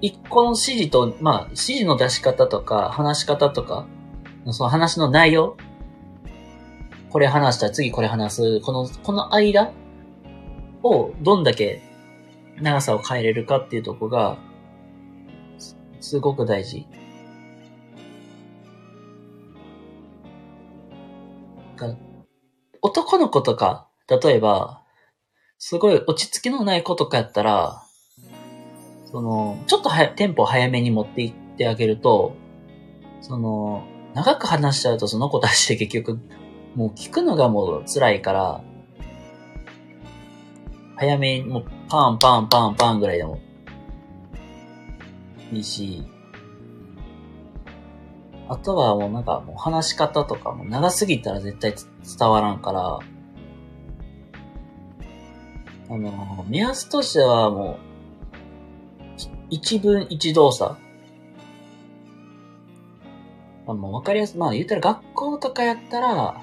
[0.00, 3.86] 一個の指示と、まあ、指示の出し方とか、話し方とか、
[4.50, 5.56] その話の内容、
[7.10, 9.72] これ話したら次これ話す、この、この間
[10.82, 11.82] をどんだけ
[12.60, 14.38] 長さを変えれるかっていうとこが、
[16.00, 16.86] すごく大事。
[22.82, 24.82] 男の子とか、例えば、
[25.58, 27.82] すごい落ち着きのない子とかやったら、
[29.10, 32.34] その、ちょっとは、テンポ早めに持っていってあげると、
[33.20, 33.84] その、
[34.14, 36.20] 長く話しちゃうとその子たちって結局、
[36.74, 38.64] もう聞くのがもう辛いから、
[40.96, 43.38] 早めに、もうパンパンパンパンぐらいでも
[45.52, 46.04] いいし、
[48.48, 51.72] あとはもうなんかもう話し方とかも長すぎたら絶対
[52.18, 52.98] 伝わらんから、
[55.88, 57.89] あの、目安としてはもう、
[59.50, 60.76] 一文一動作。
[63.66, 64.38] あもうわかりやすい。
[64.38, 66.42] まあ言ったら学校とかやったら、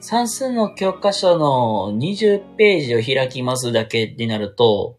[0.00, 4.98] 算数の教科書の20ページを開きますだけになると、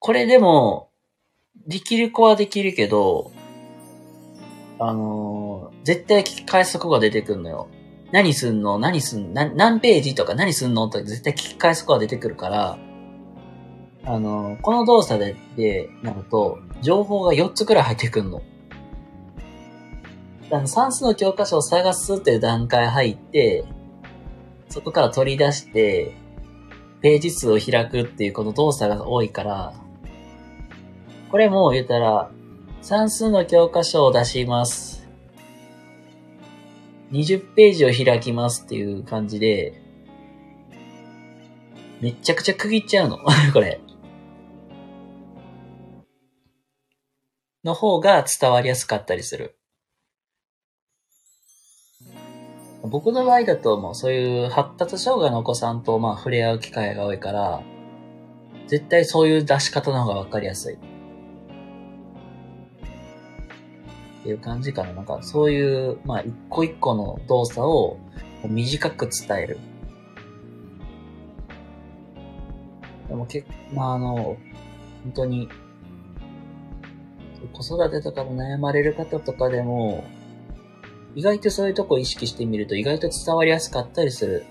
[0.00, 0.90] これでも、
[1.66, 3.32] できる子はできるけど、
[4.78, 7.68] あのー、絶対聞き返す子が出てくるのよ。
[8.10, 8.78] 何すんの？
[8.78, 9.34] 何すん？
[9.34, 10.88] の何ページとか何すんの？
[10.88, 12.78] とか絶対聞き返す子が出てくるから、
[14.08, 18.40] あの、この動作で、で、なると、情報が4つくらい入ってくんの。
[20.50, 23.66] あの、算数の教科書を探すっていう段階入って、
[24.70, 26.14] そこから取り出して、
[27.02, 29.74] ページ数を開くっていうこの動作が多いから、
[31.30, 32.30] これも言ったら、
[32.80, 35.06] 算数の教科書を出します。
[37.12, 39.82] 20ページを開きますっていう感じで、
[42.00, 43.18] めちゃくちゃ区切っちゃうの。
[43.52, 43.82] これ。
[47.64, 49.58] の方が伝わりやすかったりする。
[52.82, 57.62] 僕の場合だともうそういう発達障害のお子さんとまあ触れ合う機会が多いから、
[58.68, 60.74] 絶対そういう出し方の方がわかりやすい。
[60.74, 60.78] っ
[64.22, 64.92] ていう感じかな。
[64.92, 67.98] なんかそういう、まあ一個一個の動作を
[68.44, 69.58] 短く伝える。
[73.08, 74.36] でも結まああの、
[75.02, 75.48] 本当に
[77.52, 80.04] 子育てとかで悩まれる方とかでも、
[81.14, 84.44] 意外とそういうとこ意識してみると意外と伝わりやすかったりする。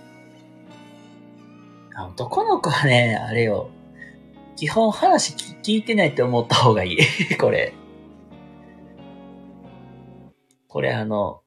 [1.96, 3.70] あ男の子はね、あれよ。
[4.56, 5.34] 基本話
[5.64, 6.98] 聞いてないって思った方がいい。
[7.38, 7.74] これ。
[10.68, 11.42] これあの、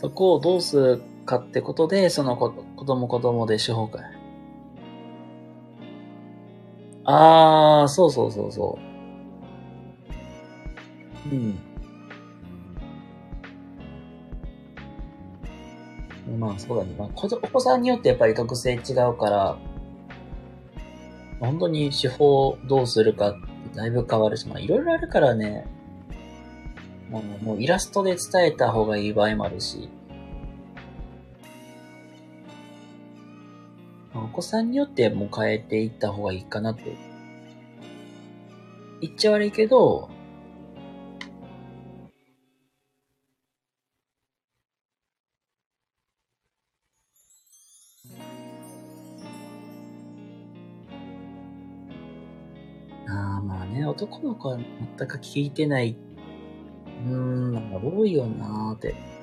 [0.00, 4.00] そこをどうするかってことで、その子子供子供で手法か。
[7.10, 8.78] ああ、そうそうそうそ
[11.32, 11.34] う。
[11.34, 11.58] うん。
[16.38, 16.94] まあそうだね。
[16.98, 19.58] まあ、お子さんによってやっぱり特性違うから、
[21.40, 23.34] 本当に手法どうするか
[23.74, 25.66] だいぶ変わるし、まあいろいろあるからね、
[27.08, 29.88] もうもうイラストで伝えた方がいい場合もあるし、
[34.24, 36.96] お子さんによってもう変えていった方がいいかなって。
[39.00, 40.10] 言っちゃ悪いけど、
[53.08, 54.58] ああ、まあね、男の子は
[54.98, 55.96] 全く聞いてない、
[57.06, 59.17] うーん、なんか多いよなーって。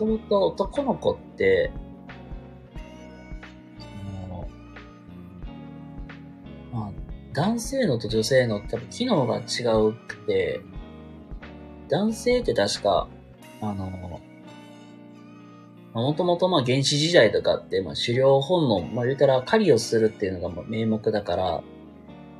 [0.00, 1.70] ともと男の子って、
[4.22, 4.48] その、
[6.72, 6.92] まあ、
[7.34, 10.62] 男性のと女性の多分機能が違うくて、
[11.90, 13.08] 男性って確か、
[13.60, 13.90] あの、
[15.92, 21.62] もともとまあ原始時代とかって、まあ狩猟本能、まあ言うたら狩りをするっていうのがまあ名目だから、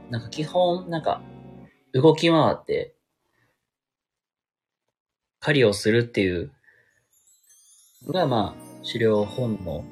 [0.08, 1.20] なんか基本、なんか、
[1.92, 2.94] 動き回って、
[5.40, 6.52] 狩りをするっていう
[8.06, 9.84] が、まあ、狩猟本能。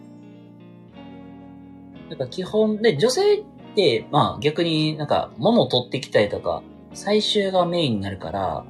[2.08, 3.44] なんか基本で、女性っ
[3.74, 6.62] て、まあ逆になんか物を取ってきたりとか、
[6.94, 8.64] 最終がメインになるから、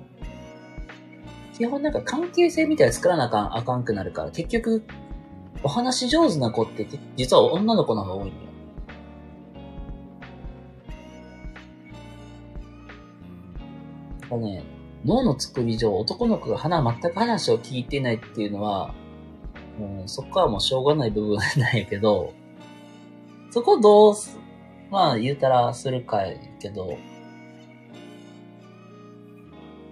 [1.56, 4.82] 基本なんか関係性みたいな作らなあかん、あかんくなるから、結局、
[5.62, 6.86] お話上手な子って
[7.16, 8.48] 実は女の子の方が多いんだよ。
[14.30, 14.64] だね、
[15.04, 18.92] 脳の作り上、男の子が花、全く話を聞いてないっていうのは、
[19.78, 22.32] もうそこはもうしょうがない部分なんやけど、
[23.50, 24.38] そこどうす、
[24.90, 26.98] まあ言うたらするかやけど、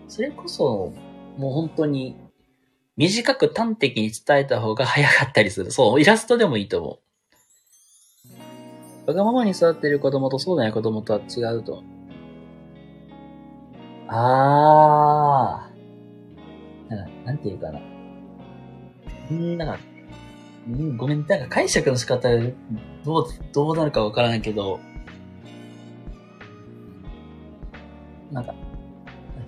[0.09, 0.93] それこそ、
[1.37, 2.17] もう本当に、
[2.97, 5.71] 短く端的に伝えた方が早かったりする。
[5.71, 7.01] そう、イラストでもいいと思
[9.07, 9.11] う。
[9.11, 11.83] わがままに育っている子供とそうでない子供とは違うと。
[14.09, 16.91] あー。
[16.91, 17.96] なんか、なんていうかな。
[19.35, 19.79] んなんか、
[20.97, 22.29] ごめん、なんか解釈の仕方、
[23.05, 24.81] どう、どうなるかわからないけど、
[28.33, 28.55] なんか、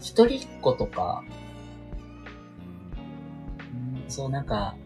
[0.00, 1.24] 一人っ子とか、
[4.08, 4.76] そうなんか、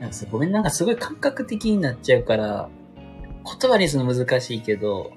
[0.00, 2.68] なんかごめん、なんかすごい感覚的になっちゃうから、
[3.44, 5.12] 言葉にするの難しいけど、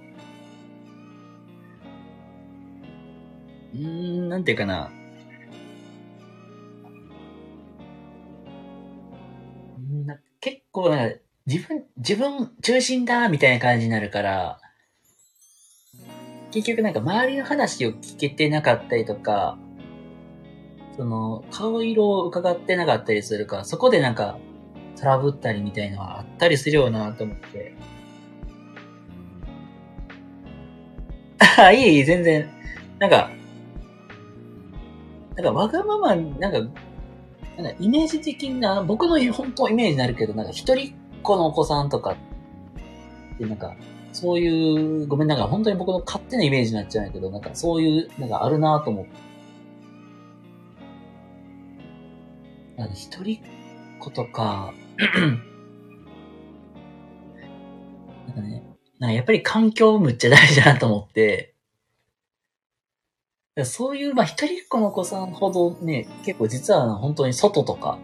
[3.73, 4.91] うー、なんていうかな。
[10.80, 11.15] 結構なんか
[11.45, 14.59] 自分、自分中心だみたいな感じになるから、
[16.51, 19.57] 結局なんか周りの話を聞けてなかったりとか、
[20.95, 24.38] その、顔色を伺ってなかったりするから、そこでなんか、
[24.97, 27.73] トラブったりみたいのはあったりするよなと思って。
[31.57, 32.49] あ、いえいえ、全然。
[32.99, 33.30] なんか、
[35.36, 36.88] なんかわがまま、なんか、
[37.62, 43.76] なんかイメージ的な、僕の本当イメージになるけど、なんか一人っ子のお子さんとかって、なんか、
[44.14, 49.12] そういう、ごめん、なんか本当に僕の勝手なイメージになっちゃうんやけど、なんかそういう、なんかあるなと思って。
[52.78, 53.45] なんか一人っ
[53.99, 54.74] 子とか、
[58.26, 58.64] なんかね、
[58.99, 61.55] なんかやっぱり環境むっちゃ大事だなと思って、
[63.66, 67.99] そういう、まあ、一人っ子の子さんほどね、結構実は本当に外とか、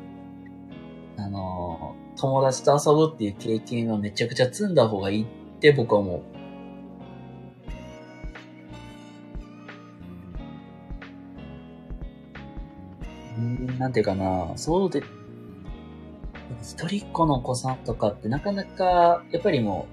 [1.17, 5.25] あのー友達と遊ぶっていう経験はめちゃくちゃ積んだ方がいいっ
[5.59, 6.21] て僕は思う。
[13.37, 15.03] うーん、なんていうかな、そうで、
[16.61, 19.87] 一人っ子の子さんとかってなかなか、やっぱりも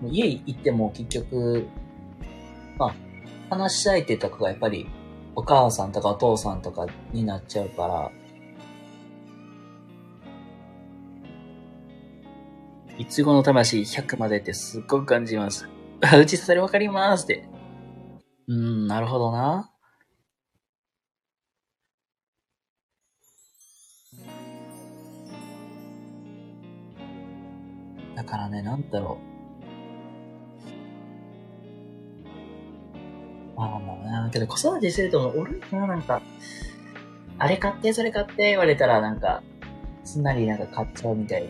[0.00, 1.66] う、もう家行っても結局、
[2.76, 2.94] まあ、
[3.50, 4.88] 話し相手とかがやっぱり
[5.34, 8.10] お母さんとかお父さんとかになっちゃうから、
[12.98, 15.68] いつごの魂100までってすっごく感じます。
[16.20, 17.48] うちそれわかりますって。
[18.48, 19.70] うーん、なるほどな。
[28.16, 29.27] だからね、なんだろう。
[33.58, 36.22] まあまあまあ、けど子育てしてると、俺な、なんか、
[37.38, 39.42] あれ買って、それ買って言われたら、なんか、
[40.04, 41.48] すんなりなんか買っちゃうみたいな。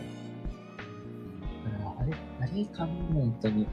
[2.01, 3.67] あれ、あれかな、本当に。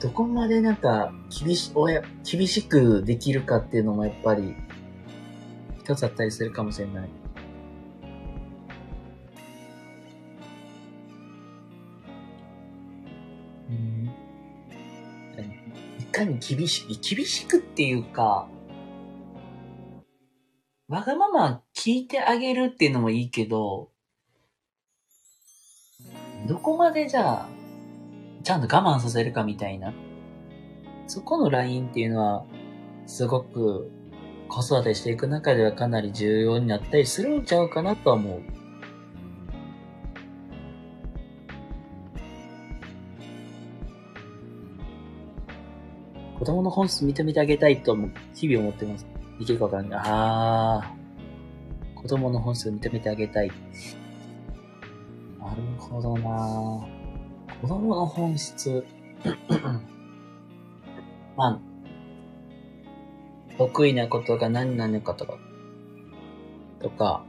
[0.00, 4.56] どこまでなんか、厳し、親、厳しくできるかっていうのもやっぱり、
[5.84, 7.08] 一つあったりするかもしれない。
[16.16, 18.48] かに厳しく、厳しくっていうか、
[20.88, 23.90] わがまま聞いてあげるっていうのもいいけど、
[26.48, 27.48] どこまでじゃあ、
[28.42, 29.92] ちゃんと我慢させるかみたいな。
[31.06, 32.46] そこのラインっていうのは、
[33.06, 33.90] すごく
[34.48, 38.42] 子育てしていく中ではかなり重要になったりするんちゃうかなとは思う。
[46.46, 47.96] 供の本質認めてあげたいと
[48.34, 49.06] 日々思ってます。
[49.38, 50.00] いけるかわからない。
[50.04, 52.00] あー。
[52.00, 53.48] 子供の本質認めてあげたい。
[53.48, 53.54] な
[55.54, 56.86] るほどな
[57.60, 58.84] 子供の本質。
[61.36, 61.58] まあ、
[63.58, 65.38] 得意なことが何なのかとか、
[66.80, 67.24] とか、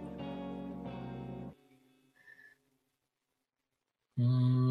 [4.17, 4.66] うん。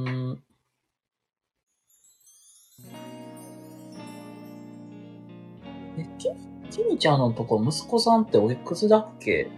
[5.99, 6.29] え、き、
[6.71, 9.51] きみちゃんのとこ、息子さんっておいくつだっけ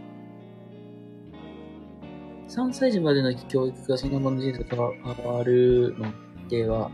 [2.49, 6.13] ?3 歳児までの教育がそのままの人生と変わるの
[6.49, 6.91] では、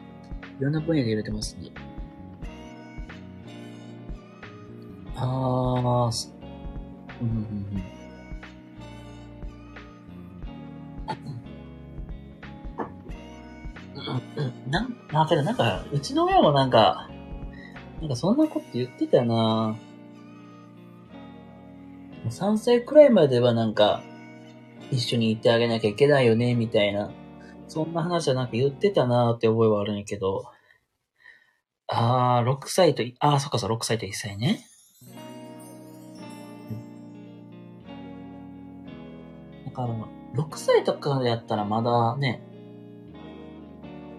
[0.61, 1.71] いろんな分野で揺れてますね。
[5.17, 6.35] あー、す
[7.21, 7.45] うんうんうん
[13.97, 17.09] うんうんなん、なんか、なんか、うちの親もなんか、
[18.01, 19.77] なんかそんなこと言ってたな
[22.31, 24.03] 3歳くらいまではなんか、
[24.91, 27.11] 一緒にいてあげなきゃいけないよね、みたいな。
[27.69, 30.45] そんな話はなんか言ってたなーって覚えはあるんやけど。
[31.87, 34.65] あー、6歳と、あー、そっかそっか、6歳と1歳ね。
[39.67, 42.43] だから、6歳とかやったらまだね、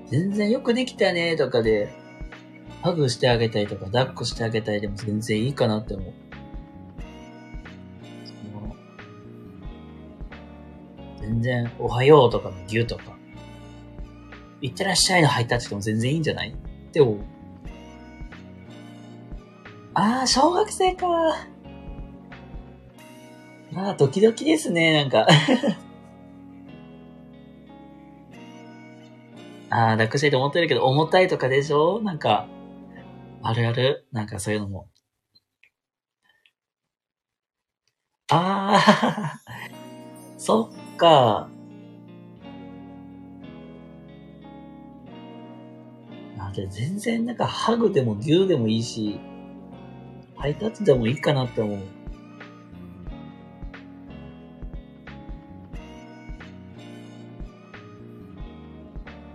[0.07, 2.04] 全然よくできたねとかで、
[2.85, 6.13] ハグしてあげたりとか、抱っこしてあげたりでも全然いいかなって思う。
[11.19, 13.17] 全然、おはようとかの牛とか、
[14.61, 16.55] いってらっしゃいのハイタッチでも全然いいんじゃないっ
[16.91, 17.17] て思う。
[19.95, 21.07] あー、小学生か。
[21.07, 25.25] あー、ドキドキですね、なんか。
[29.71, 31.99] あー、抱っこしたいと思ってるけど、重たいとかでしょ？
[32.03, 32.45] なんか、
[33.47, 34.07] あるある？
[34.11, 34.89] なんかそういうのも。
[38.31, 41.47] あー、 そっか。
[46.39, 49.19] あ、で全然なんかハグでもギューでもいいし、
[50.35, 51.79] ハイタッチでもいいかなって思う。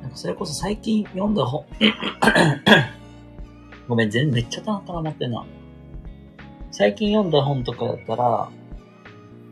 [0.03, 1.65] なんかそれこそ最近読んだ本、
[3.91, 4.79] ごめん、全めっちゃたま
[5.11, 5.45] ってんな。
[6.71, 8.49] 最近読んだ本とかだったら、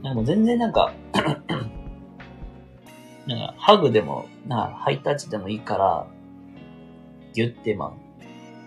[0.01, 0.95] なんかもう全然なんか
[3.27, 6.07] なんかハグでも、なハイタッチでもいいから、
[7.35, 7.89] ギュってまあ、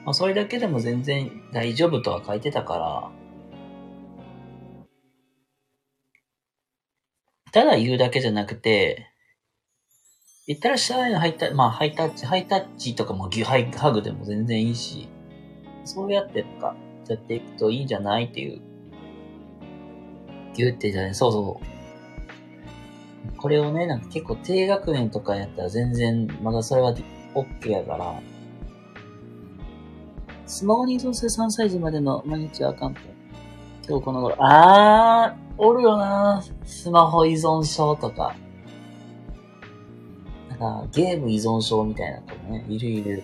[0.03, 3.09] まあそれだけでも全然大丈夫とは書いてたから、
[7.53, 9.07] ただ言うだけじゃなくて、
[10.47, 15.07] 言ったらしゃいのハイタッチ、まあハイタッチ、ハイタッチとかもギュハイハグでも全然いいし、
[15.85, 16.75] そうやってとか、
[17.07, 18.61] やっていくといいんじゃないっていう。
[20.53, 23.37] ギュってじゃない、そうそう。
[23.37, 26.93] これをね、なんか結構低学年とかやったら全然、まだそれは
[27.33, 28.21] OK やから、
[30.45, 32.99] スマホに依存する3歳児までの毎日アカント。
[33.87, 38.35] 今日この頃、あー、おるよなスマホ依存症とか。
[40.49, 43.23] なんか、ゲーム依存症みたいな子ね、いるいる。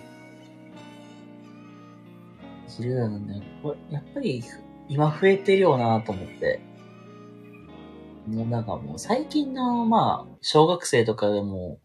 [2.79, 3.41] いるよね。
[3.63, 4.43] これ、やっぱり、
[4.89, 6.59] 今増えてるよなと思って。
[8.27, 11.79] もうなんかもう最近の、まあ、小学生とかでも、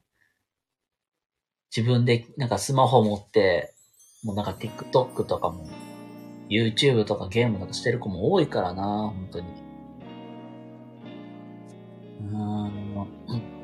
[1.74, 3.74] 自分でなんかスマホ持って、
[4.22, 5.66] もうなんか TikTok とかも、
[6.49, 8.84] YouTube とかゲームとかしてる子も多いからな、
[9.14, 9.47] 本当に。
[12.20, 13.61] うーん。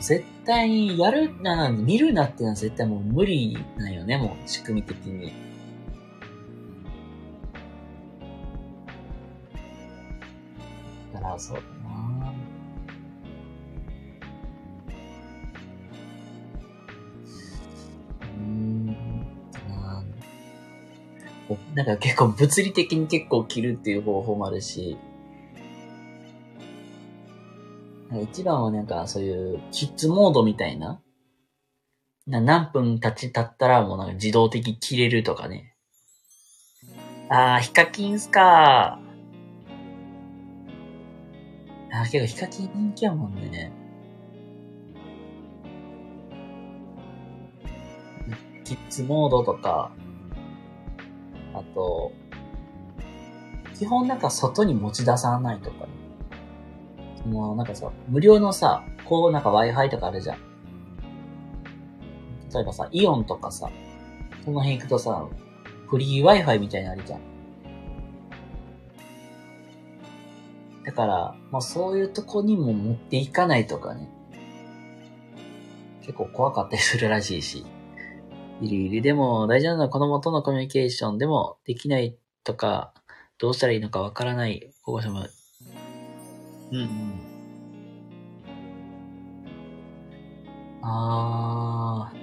[0.00, 5.32] 絶対にやるな、見るなっていうのは絶対もう無理なんよね、もう仕組み的に。
[11.12, 12.32] だからそうだな
[18.22, 18.86] うん。
[19.74, 20.04] な
[21.74, 24.96] なんか結構物理的に結構切るっていう方法もあるし、
[28.20, 31.00] 一番はなんかそういうキッズモードみたいな。
[32.26, 35.74] な何分経ち経ったらもうなんか自動的切れるとかね。
[37.28, 39.00] あー、ヒカキンっすか
[41.92, 43.72] あー、けどヒカキン人気やもんね。
[48.64, 49.92] キッズモードとか、
[51.54, 52.12] あと、
[53.78, 56.05] 基本なんか外に持ち出さないとかね。
[57.26, 60.38] その、なんかさ、無料のさ、こうなんか Wi-Fi とかあるじゃん。
[62.54, 63.68] 例えばさ、イオンとかさ、
[64.44, 65.26] その辺行くとさ、
[65.88, 67.20] フリー Wi-Fi みたいなのあるじゃん。
[70.84, 74.08] だから、まあそういうとこにも持っていかないとかね。
[76.02, 77.66] 結構怖かったりするらしいし。
[78.60, 79.02] いるいる。
[79.02, 82.94] でも、大事なのは子供とのコミュニケーションでもできないとか、
[83.38, 85.26] どうしたらいいのかわからない保護者も
[86.72, 86.86] うんうん。
[90.82, 92.16] あー。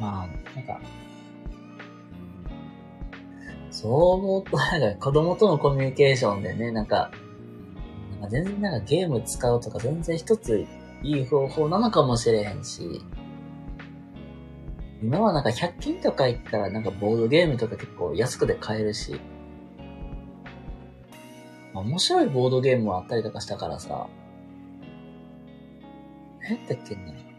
[0.00, 0.26] まあ、
[0.56, 0.80] なんか、
[3.70, 7.12] そう思うと、なんか子供とのコミュニケーションでね、なんか、
[8.12, 10.66] なんか全然なんかゲーム使うとか全然一つ
[11.04, 13.00] いい方法なのかもしれへんし、
[15.02, 19.20] 今はなんか100均とか行ったらなんかボードゲームとか結構安くで買えるし、
[21.80, 24.08] 面白いボードゲームもあったりとかしたからさ、
[26.48, 27.32] え、って言っけね。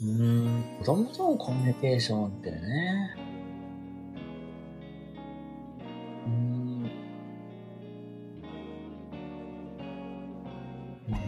[0.00, 3.23] うーん、子供とのコミュニケーションってね、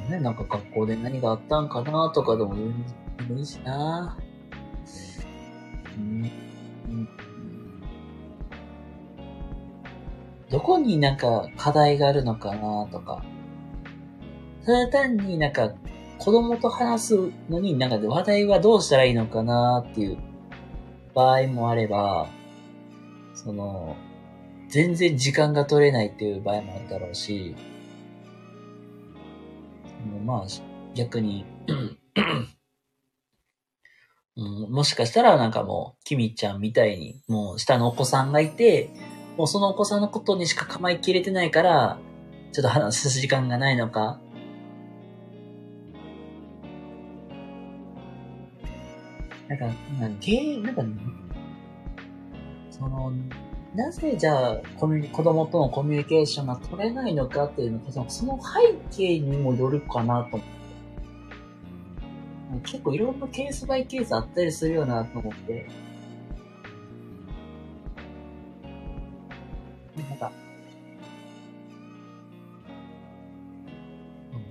[0.09, 4.17] ね、なんか学校で何があったんかなとかでも言ういいしな。
[5.97, 6.31] うん。
[6.89, 7.09] うん
[10.49, 13.25] どこになんか課題があるのかなとか。
[14.65, 15.73] ただ単になんか
[16.19, 20.19] 子供と話すのになんか話題はどうしたらいいのかなっていう
[21.15, 22.29] 場合もあれば、
[23.35, 23.97] その、
[24.69, 27.55] 全然時間が取れないっていう場合もあるだろうし、
[30.27, 30.47] まあ、
[30.95, 31.47] 逆に、
[34.37, 38.91] うん、もしかしたらなんかもう、キミちゃんみたいに、もう下のお子さんがいて、
[39.37, 41.99] もうそのお子さんのことにしか構いきれてないから、
[42.53, 44.21] ちょっと話す時間がないのか。
[49.49, 49.67] なんか、
[50.01, 50.83] なんか、ゲーなんか、
[52.71, 53.13] その、
[53.77, 60.57] なぜじゃあ、コミュニ、子供とのコミュニケーションが取れないのかっていうのが、その背景にもよるかなと思って。
[62.65, 65.69] 結構いろんなケースバイケースあったりするよなと思って。
[70.09, 70.33] なんか、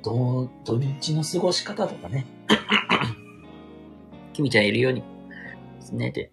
[0.03, 2.27] ど、土日の過ごし方とかね。
[4.33, 5.03] きみちゃんいるように
[5.93, 6.11] ね。
[6.11, 6.31] で、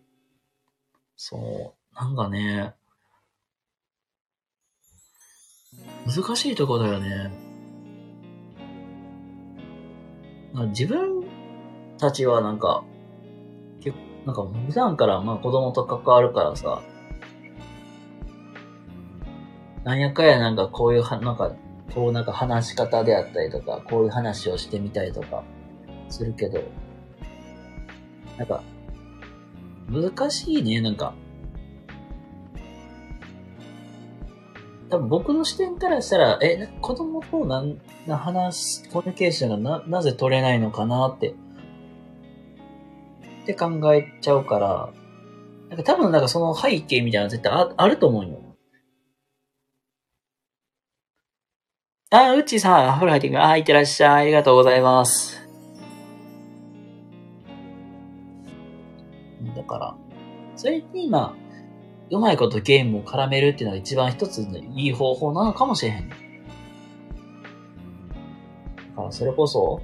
[1.17, 2.75] そう、なんかね、
[6.07, 7.31] 難しいとこだよね。
[10.69, 11.25] 自分
[11.99, 12.85] たちはなんか、
[13.81, 16.83] 結構、なんか普段からまあ子供と関わるからさ、
[19.85, 21.55] なんやかやなんかこういうは、なんか、
[21.95, 25.45] こうなんか話し方であったりとか、こういう話をしてみたりとか
[26.09, 26.63] するけど、
[28.39, 28.63] なんか、
[29.89, 31.15] 難しいね、なんか。
[34.93, 41.35] 多分僕の視点からしたら、え、子供となんな話、コミュニケーションがな、なぜ取れないのかなって、っ
[43.47, 44.93] て考えちゃうから、
[45.71, 48.39] なんか多分なんかその背景みたいなの絶対ああると思うよ。
[52.11, 53.43] あ、うちさん、ほら入ってくる。
[53.43, 54.23] あ、いってらっしゃい。
[54.25, 55.41] ありがとうございます。
[59.57, 59.97] だから、
[60.55, 61.35] それに今、
[62.13, 66.11] うまいことゲームを絡めるっていうのが一番一つのいい方法なのかもしれへん。
[66.11, 66.17] だ
[68.97, 69.81] からそれこそ、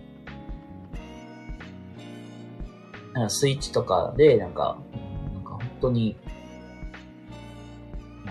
[3.15, 4.79] なんかスイッチとかで、なんか、
[5.33, 6.17] なんか本当に、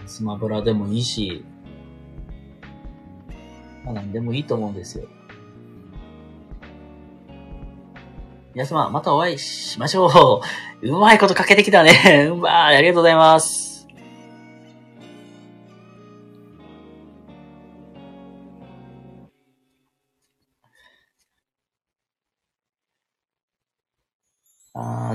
[0.05, 1.43] スマブラでもいいし、
[3.83, 5.07] まあ何でもいいと思うんですよ。
[8.53, 10.41] 皆様、またお会いしましょ
[10.83, 10.85] う。
[10.87, 12.27] うまいことかけてきたね。
[12.29, 12.75] うまい。
[12.77, 13.66] ありがとうございます。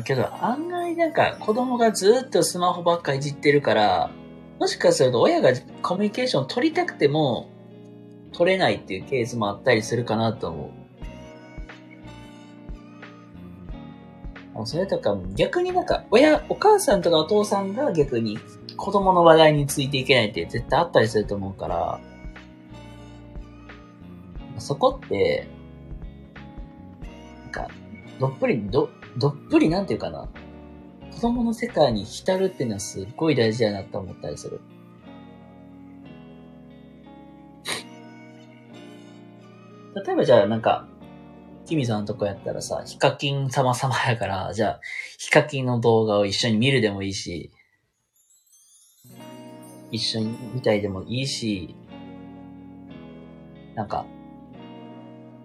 [0.03, 4.11] けど案外なんか子供がずっとスマホばっかいじってるから、
[4.59, 7.51] もしかすると親がコミュニケーション取りたくても
[8.33, 10.83] 取れないっていうケースもあったりするかなと思う。
[14.55, 18.39] あそれとか、逆になんか、親、お母さんとかお父さんが逆に
[18.77, 22.01] 子供の話題についていけないって絶対あったりすると思うから、
[24.59, 25.49] そこって、
[27.45, 27.69] なんか、
[28.21, 30.29] どっぷり、ど、どっぷりなんていうかな。
[31.13, 34.61] 子供の世界に浸るっていうのはすっごい大事だなと思ったりする。
[39.95, 40.89] 例えばじゃあなんか、
[41.67, 44.81] キミさんのとこやったらさ、ヒカキン様様やから、じゃあ、
[45.19, 47.53] ヒカキンの動画を一緒に見るでもいいし、
[49.91, 51.77] 一緒に見たいでもいいし、
[53.75, 54.07] なんか、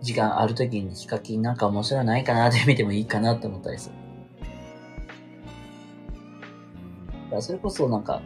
[0.02, 3.96] 時間ある時にヒカキンなんか面白いないかなって見てもいいかなって思ったりする。
[7.26, 8.22] だからそれこそなんか、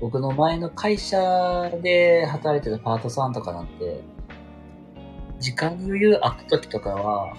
[0.00, 4.02] 僕の前の会社で働いてたパートさんとかなんて、
[5.40, 7.36] 時間余裕空く時とかは、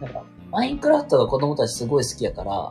[0.00, 2.70] なんか、マインクラフトが子供たちすごい好きやから、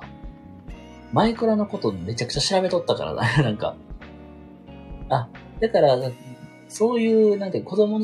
[1.12, 3.76] マイクラのことめちゃくちゃ調べとったからな、 なんか。
[5.10, 5.98] あ、だから、
[6.70, 8.02] そういう、なんて子供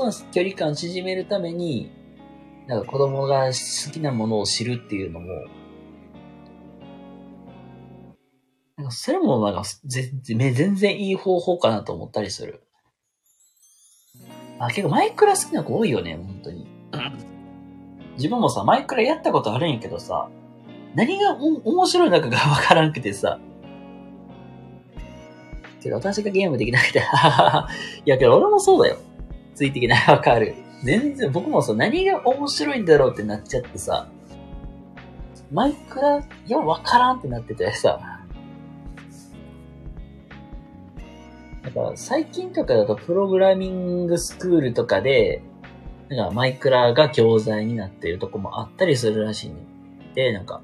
[0.00, 1.90] との距離感縮めるために、
[2.66, 5.26] なんか子供が好きなものを知るっていうのも、
[8.76, 12.62] なんかそれもなんか全然全然いい方法かなと思ったりする。
[14.58, 16.66] あ、結構マイクラ好きな子多いよね、本当に。
[18.16, 20.30] 自分もさ、マイクラやったことあるんやけどさ、
[20.94, 23.38] 何がお面白いのかがわからんくてさ。
[25.82, 27.68] けど私がゲームできなくて、ははは。
[28.04, 28.98] いやけど俺もそうだよ。
[29.60, 30.54] ついていけない わかる。
[30.82, 34.08] 全然僕もさ、何が面白いんだろうってなっちゃってさ。
[35.52, 38.22] マイクラ、いや、わからんってなっててさ。
[41.62, 45.42] だか最近とかだとプログラミングスクールとかで、
[46.08, 49.56] なんかマイクラが教材になっているとこもあったりするらしいね。
[50.14, 50.62] で、なんか、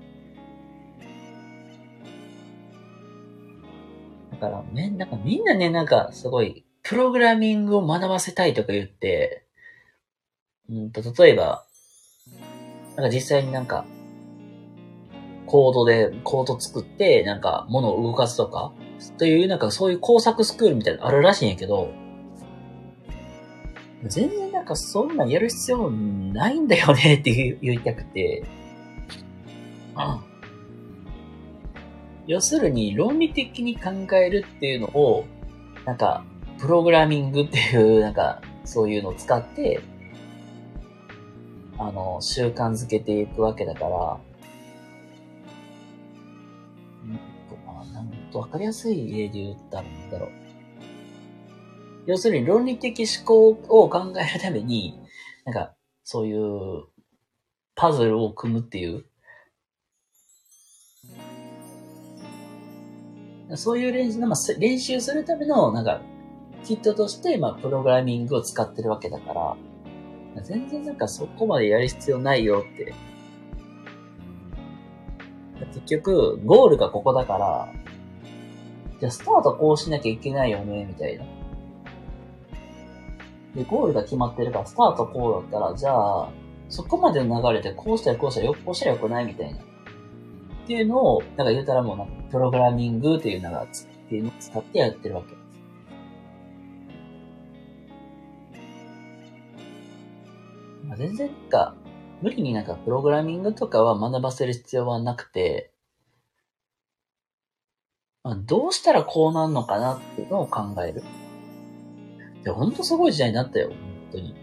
[4.30, 9.44] だから、ね、なんかみんなね、なんかすごい、プログラミングを学ばせたいとか言って、
[10.70, 11.64] うんと、例えば、
[12.94, 13.84] なんか実際になんか、
[15.46, 18.72] コードで、コード作って、なんか、物を動かすとか、
[19.18, 21.90] という、なんかそういう工作スクールみたいなのあるらしいんやけど、
[24.04, 28.44] 全然なんかそんなんやる必要ないんだよね って言いたくて、
[29.96, 30.20] うん。
[32.28, 35.24] 要するに論理的に考えるっていうのを、
[35.84, 36.24] なんか、
[36.58, 39.80] プログラミングっていう、なんか、そういうのを使って、
[41.78, 44.18] あの、習慣づけていくわけだから、
[47.92, 50.30] なんとわかりやすい例で言ったらんだろう。
[52.06, 54.98] 要するに論理的思考を考えるために、
[55.44, 56.84] なんか、そういう
[57.74, 59.04] パズルを組むっていう、
[63.56, 66.00] そういう練習、まあ、練習するための、なんか、
[66.66, 69.56] キットとして、まあ、プログラミングを使ってるわけだか
[70.34, 72.92] ら、全然なんかそこまでやる必要ないよって。
[75.74, 77.72] 結局、ゴールがここだから、
[78.98, 81.24] じゃあスタートこうしなきゃいけないよね、みたいな。
[83.54, 86.28] で、ゴールが決まってるから、スタートこうだったら、じゃあ、
[86.68, 89.58] そこまでの流れでこうしたらこうしたらよ、こうしたらよくないみたいな。
[89.58, 89.62] っ
[90.66, 93.66] ていうのを、なんか言うたらもうな、プログラミングっていうのが、っ
[94.08, 95.35] ていうのを使ってやってるわけ。
[100.96, 101.74] 全然か、
[102.22, 105.70] 無理になんかプログラミングとかは学ばせる必要はなくて、
[108.26, 111.04] まあ、どうしたらこうなるのかなっていうのを考える。
[112.42, 113.68] で、ほんとすごい時代になったよ。
[113.68, 113.76] 本
[114.10, 114.34] 当に。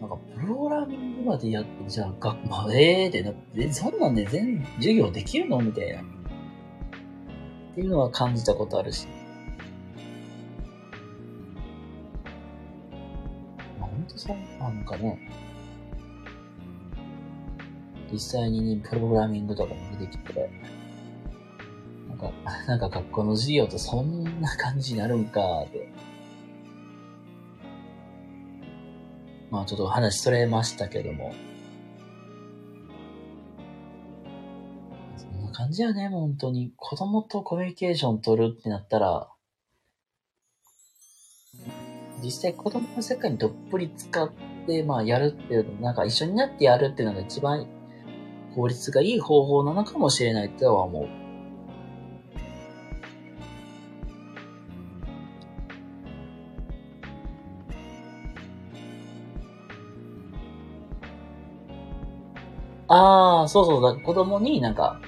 [0.00, 5.60] なんか、プログラミングまでやって、じゃあ、学、 まあ、ええー、ってなって、そんなんで全授業できるの？
[5.60, 6.02] みたいな。
[6.02, 6.04] っ
[7.74, 9.08] ていうのは感じたことあるし。
[14.08, 15.18] まあ、ほんとそう、なんかね、
[18.10, 20.50] 実際にプログラミングとかも出てきて、
[22.08, 22.32] なんか、
[22.66, 25.88] なんか学校の授業とそんな感じになるんかって。
[29.50, 31.32] まあちょっと話それましたけども。
[35.16, 36.72] そんな感じやね、本当に。
[36.76, 39.28] 子供とコミュニケーション取るってなったら、
[42.22, 44.30] 実際子供の世界にどっぷり使っ
[44.66, 47.66] て、まあやるっていうの、なんか一緒になってやるっていうのが一番
[48.54, 51.08] 効率がいい方法なのかもしれないとは思う。
[62.90, 63.94] ああ、そうそうだ。
[64.02, 64.98] 子供になんか、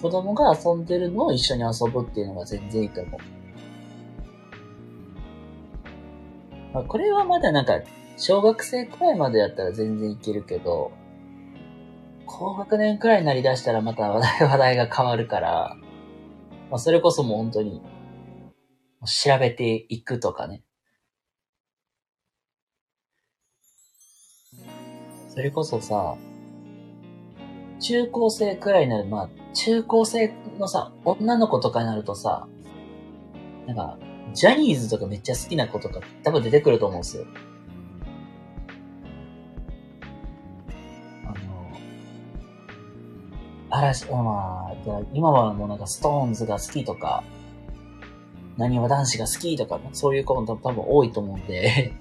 [0.00, 3.33] 子供が遊んでるのを一緒に遊ぶっていうのが全然いいと思う。
[6.74, 7.80] まあ、これはまだなんか、
[8.16, 10.90] 小学生くらいまでやったら全然いけるけど、
[12.26, 15.76] 高学年くらいになりだしたらまた話題、話題が変わるから、
[16.70, 17.80] まあ、それこそもう本当に、
[19.06, 20.64] 調べていくとかね。
[25.28, 26.16] それこそさ、
[27.78, 32.48] 中高生くらいになる、まあ、中高生のさ、女の子とかになるとさ、
[33.66, 33.96] なんか、
[34.34, 37.24] ジャニーズとかめっちゃ好きな子とか多分出てくると思うんですよ。
[41.24, 41.34] あの、
[43.70, 44.74] 嵐、まあ、
[45.12, 47.22] 今はもうなんかストーンズが好きとか、
[48.56, 51.92] 何は男子が好きとか、そういう子も多分多いと思うんで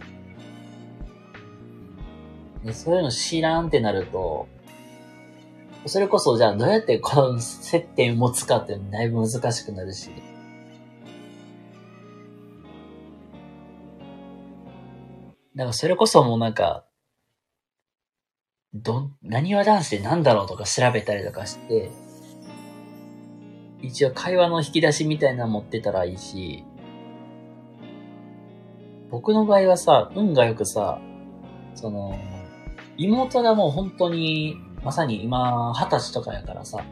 [2.64, 4.48] でそういうの知らんってなると、
[5.86, 10.10] それこそ、じゃあどうやってこの接点を持つかってだいぶ難しくなるし。
[15.56, 16.86] だからそれこそもうなんか、
[18.74, 21.92] ど、何は男子って何だろうとか調べたりとかして、
[23.82, 26.64] 一応会話の引き出しみたいなの持ってたらいいし、
[29.12, 31.00] 僕の場合はさ、運がよくさ、
[31.76, 32.18] その、
[32.98, 36.84] 妹がもう本当にまさに今、二十歳とかやからさ、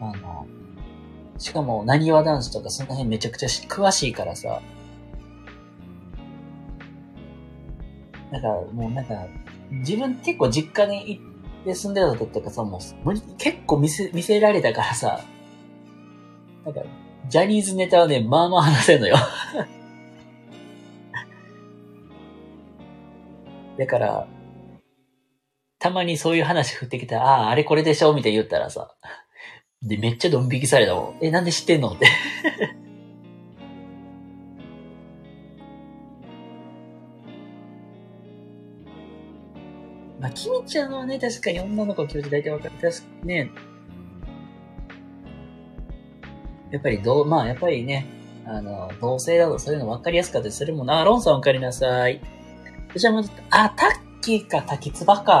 [0.00, 0.46] あの、
[1.38, 4.62] しかも、なにわ男子とかその辺めちゃくちゃ詳しいからさ、
[8.32, 9.26] なんか、もうなんか、
[9.70, 12.80] 自分結構実家に行って住んでた時とかさ、もう、
[13.36, 15.20] 結構見せ、見せられたからさ、
[16.64, 16.80] なんか、
[17.28, 19.16] ジャニーズネタはね、まあまあ話せんのよ
[23.78, 24.26] だから、
[25.78, 28.94] たまにそういう話振ってきたら、ああ、あれこれでしょみたいに言ったらさ、
[29.82, 31.18] で、めっちゃドン引きされたもん。
[31.20, 32.06] え、なんで知ってんのって
[40.32, 42.70] まあ、キミちゃんはね、確かに女の子気持ち大体わかる。
[42.80, 43.50] 確かね。
[46.70, 48.06] やっぱりどう、まあ、やっぱりね、
[48.46, 51.04] あの、同性だとそういうの分かりやすかったりするもんな。
[51.04, 52.20] ロンさんお帰りなさい。
[52.96, 55.32] じゃあ、まず、あ、タッキーか、タキツバか。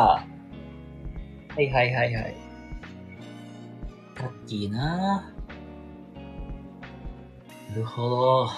[1.48, 2.36] はいはいはいはい。
[4.14, 5.32] タッキーな
[7.70, 8.48] なるほど。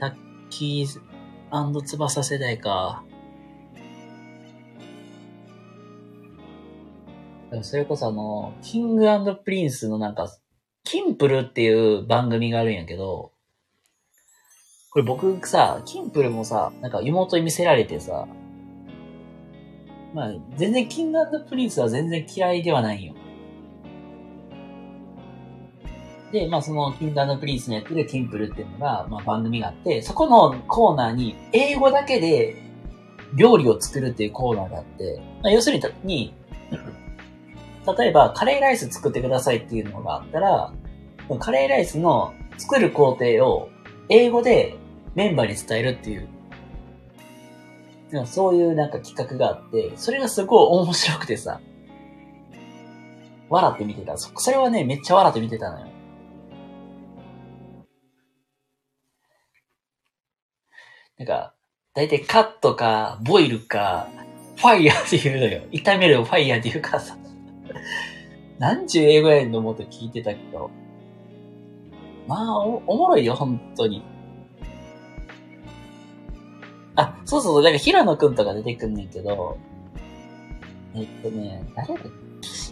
[0.00, 0.14] タッ
[0.48, 3.04] キー翼世代か。
[7.62, 10.28] それこそあの、キングプリンスのなんか、
[10.82, 13.32] キンプルっていう番組があるんやけど、
[14.90, 18.26] これ僕さ、キンプルもさ、なんか妹に見せられてさ、
[20.14, 23.14] まあ、全然キングプリンスは全然嫌いではないよ。
[26.30, 32.56] で、まあそのキングプリンスのやってるキンプルっていうのが、まあ番組があって、そこのコーナーに英語だけで
[33.34, 36.34] 料理を作るっていうコーナーがあって、まあ、要するに、
[37.86, 40.72] 例えばカレーライス作ってくださいっていうのがあったら、
[41.38, 43.68] カレーライスの作る工程を
[44.08, 44.76] 英語で
[45.14, 46.28] メンバーに伝えるっていう
[48.24, 51.60] そういうなんか企画があって、それがすごい面白くてさ、
[53.48, 54.16] 笑って見てた。
[54.16, 55.86] それはね、めっちゃ笑って見てたのよ。
[61.18, 61.54] なんか、
[61.94, 64.08] だいたいカットか、ボイルか、
[64.56, 65.62] ファイヤーって言うのよ。
[65.72, 67.16] 炒めるファイヤーって言うからさ。
[68.58, 70.70] なんちゅう英語やんの思って聞いてたけど。
[72.26, 74.02] まあお、おもろいよ、本当に。
[76.96, 79.58] あ、そうそうそう、なんか平野くんとか出てくんねんけど、
[80.94, 82.00] えっとね、誰だ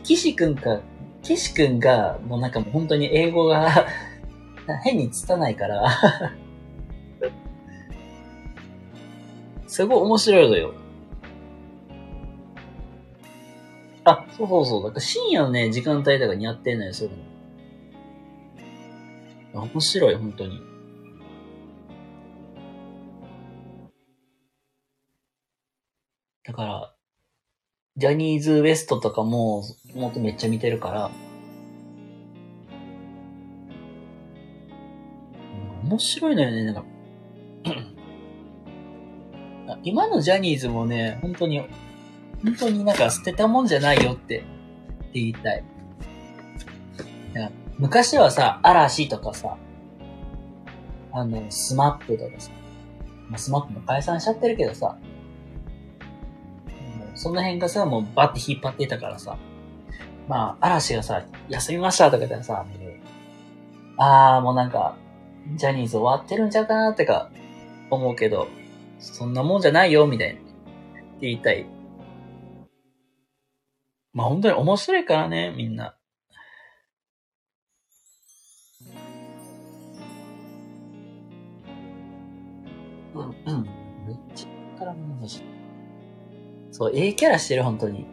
[0.04, 0.80] 岸くんか、
[1.22, 3.86] 岸くんが、もうなんかもう本当に英語が
[4.84, 5.88] 変につたないから
[9.66, 10.74] すごい面白いのよ。
[14.04, 14.82] あ、そうそうそう。
[14.82, 17.16] だから深夜のね、時間帯とかにやってんのよ、そういう
[19.54, 19.62] の。
[19.62, 20.60] 面白い、本当に。
[26.44, 26.94] だから、
[27.96, 29.62] ジャニーズ WEST とかも、
[29.94, 31.10] もっとめっちゃ見てるから、
[35.84, 36.84] 面白いのよね、なんか。
[39.84, 41.62] 今のジャニーズもね、本当に、
[42.44, 44.46] 本当になんか捨てたもんじゃないよってって
[45.14, 45.64] 言いたい。
[47.78, 49.56] 昔はさ、嵐とかさ、
[51.12, 52.50] あの、スマップとかさ、
[53.28, 54.96] まあ、スマップも解散しちゃってるけどさ、
[57.14, 59.36] その辺がさ、もうバッて引っ張ってたからさ、
[60.28, 62.64] まあ、嵐がさ、休みましたとか言ったらさ、
[63.98, 64.96] あーもうなんか、
[65.56, 67.30] ジャニーズ終わってるんちゃうかなってか、
[67.90, 68.48] 思うけど、
[68.98, 70.40] そんなもんじゃないよ、みたいな。
[70.40, 70.46] って
[71.22, 71.66] 言いたい。
[74.12, 75.96] まあ本当に面白いからね、みんな。
[83.14, 83.64] うん、うん。
[84.06, 85.42] めっちゃからも欲しい。
[86.70, 88.06] そう、ええキャラしてる、本当に。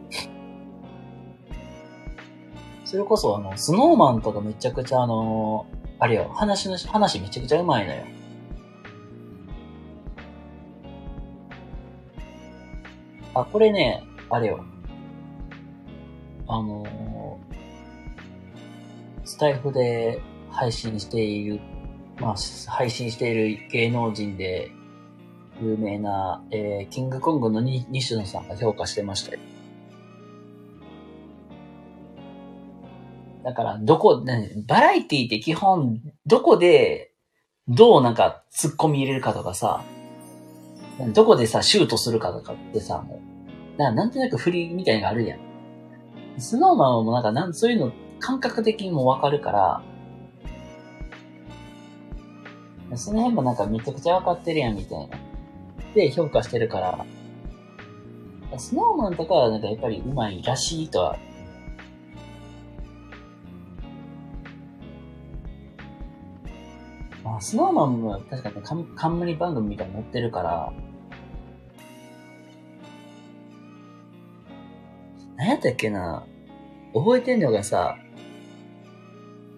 [2.84, 5.66] それこそ、あの、スノーマンとかめちゃくちゃあの、
[5.98, 8.04] あれよ、話の、話めちゃくちゃうまいのよ。
[13.34, 14.64] あ、これね、あれよ。
[16.52, 17.38] あの
[19.24, 20.20] スタイフで
[20.50, 21.60] 配信している、
[22.18, 22.34] まあ、
[22.68, 24.72] 配信している芸能人で、
[25.62, 29.38] 有名な、えー、キングコングの西野さんが評価してましたよ。
[33.44, 37.12] だから、どこ、ね、バラエティって基本、どこで、
[37.68, 39.84] どうなんか突っ込み入れるかとかさ、
[41.14, 43.20] どこでさ、シュートするかとかってさ、も
[43.78, 45.49] う、ななんとなく振りみたいなのがあるやん。
[46.38, 49.82] スノーマンもなんかなん、そういうの感覚的にもわかるから、
[52.96, 55.16] その辺もなんかめちゃくちゃわかってるやんみたいな。
[55.94, 57.04] で評価してるから、
[58.58, 61.16] スノーマンとかはなんかやっぱり上手いらしいとは。
[67.24, 70.72] あ、スノーマンも確かに冠番組みたいに載ってるから、
[75.40, 76.26] 何やったっけな？
[76.92, 77.96] 覚えてんのがさ、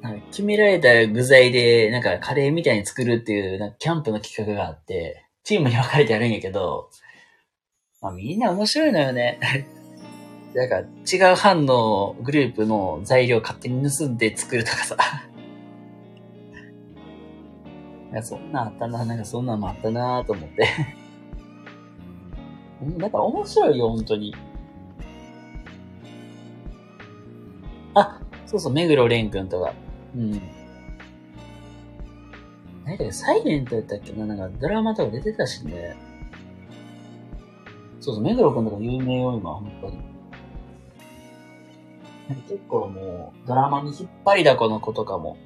[0.00, 6.88] なんか決められた具材で、なんかカレーみたいに作るっていう、なんかキャンプの企画があって、チームに分かれてやるんやけど、
[8.00, 9.40] まあみんな面白いのよね。
[10.54, 10.78] なんか
[11.12, 14.96] 違う班のグループの材料勝手に盗んで作るとかさ。
[18.12, 20.68] なんかそんなんあったな、なんかそんなんもあったなと思って
[22.98, 24.32] なんか面白いよ、本当に。
[28.52, 29.72] そうそう、目黒蓮くんとか。
[30.14, 30.32] うん。
[32.84, 35.96] 何だっけ、サイレントやったっけななんかドラマとか出てたしね。
[38.00, 40.02] そうそう、目黒くんとか有名よ、今、本当に。
[42.48, 45.38] 結構もう、ドラマに引っ張りだこの子とかも、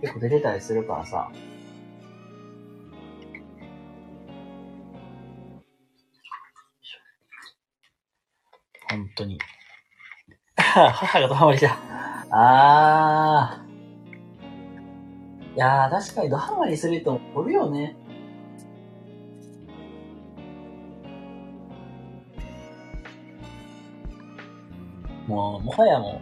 [0.00, 1.30] 結構出てたりするからさ。
[8.88, 9.38] 本当に。
[10.68, 11.78] 母がドハマりした。
[12.30, 13.68] あー。
[15.54, 17.96] いやー、確かにドハマりする人もおるよね。
[25.26, 26.20] もう、もはやも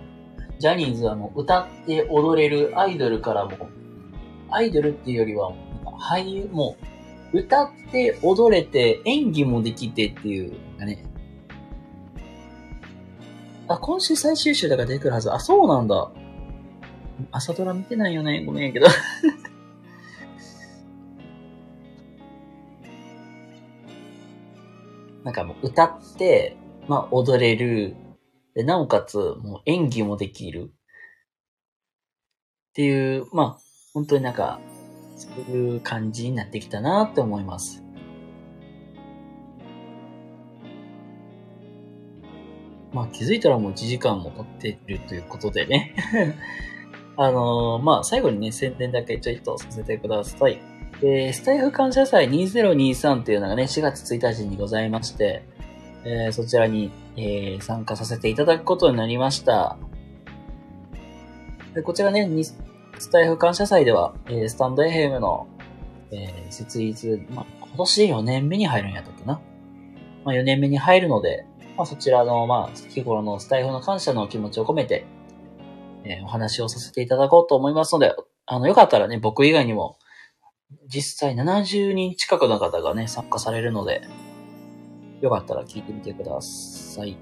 [0.59, 3.69] う、ジャニーズはもう歌って踊れるアイドルからも、
[4.51, 5.53] アイドルっていうよりは、
[5.85, 6.77] 俳優、も
[7.33, 11.05] う、歌って踊れて演技もできてっていうね。
[13.69, 15.33] あ、今週最終週だから出てくるはず。
[15.33, 16.11] あ、そうなんだ。
[17.33, 18.45] 朝ドラ見てないよね。
[18.45, 18.87] ごめんやけど
[25.25, 26.57] なんかもう歌って、
[26.87, 27.97] まあ踊れる。
[28.55, 30.73] で、なおかつ、もう演技もできる。
[32.71, 33.59] っていう、まあ、
[33.93, 34.61] 本当になんか、
[35.17, 37.86] そういう感じになってきたなって思います。
[42.97, 45.95] まあ気づいたらもう1時間も経ってるということでね
[47.19, 50.59] あのー、まあ、最後にね、宣伝だけちょいとさせてください。
[51.01, 55.43] えー、スタイフ感謝祭2023というのがね、4月1日にございまして、
[56.05, 59.79] えー、そちらに、えー、参加させていただくことになりました。
[61.75, 62.29] でこちらね、
[62.99, 65.47] スタイフ感謝祭では、えー、スタンド FM の、
[66.11, 69.41] え、設立、まあ、今年4年目に入るんやったっけな。
[70.25, 71.47] まあ、4年目に入るので、
[71.77, 75.07] まあ、そちらの、まあ、日頃のスタイフの感謝の気持ちを込めて、
[76.05, 78.15] えー、お話をさせていただこうと思いますので、
[78.47, 79.99] あの、よかったらね、僕以外にも、
[80.89, 84.03] 実際70人近くの方がね、参加されるので、
[85.21, 87.17] よかったら聞いてみてください。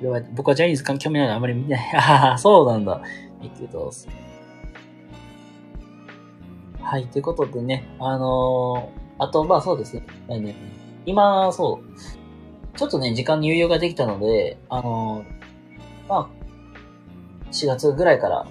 [0.00, 1.80] これは僕はジャニーズ関係ないのあまり見ない。
[1.96, 3.00] ああ、そうなんだ。
[3.40, 3.90] いいけど。
[6.80, 10.04] はい、ということでね、あのー、あと、まあそうですね。
[10.28, 15.42] ね今、そう、ちょっとね、時間に余裕ができたので、あのー
[16.08, 18.46] まあ、4月ぐらいから、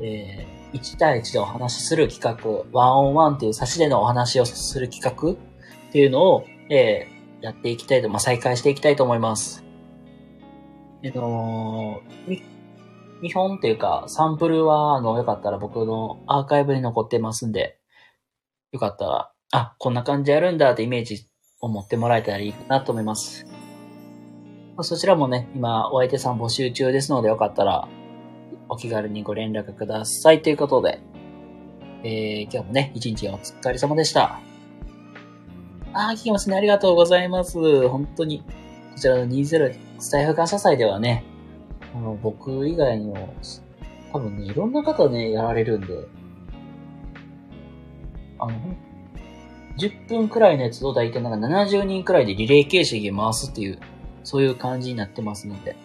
[0.00, 9.64] えー、1対1でお話しする企画、ワンオンワンっていう差しでのお話をする企画っていうのを、えー、やっていきたいと、まあ、再開していきたいと思います。
[11.04, 12.02] えっと、
[13.20, 17.78] 見本っていうか、サンプルは、あの、よかったら僕のアーカイブに残ってますんで、
[18.72, 21.28] よかったら、あ、こんな感じやるんだってイメージ
[21.62, 23.46] を持ってもらえたらいいかなと思います。
[24.80, 27.88] そちらもね、今、お相手さん募集中ですので、よかったら、
[28.68, 30.42] お気軽にご連絡ください。
[30.42, 31.00] ということで、
[32.02, 34.40] えー、今日もね、一日お疲れ様でした。
[35.92, 36.56] あー、聞きますね。
[36.56, 37.88] ありがとうございます。
[37.88, 38.40] 本当に。
[38.40, 41.22] こちらの20スタイフ感謝祭ではね、
[41.94, 43.34] あの、僕以外にも、
[44.12, 46.08] 多分ね、いろんな方ね、やられるんで、
[48.40, 48.52] あの、
[49.78, 53.78] 10分くらいのやつを大体なんか70人くらいでリレー形式で回すっていう
[54.24, 55.76] そういう感じになってますので、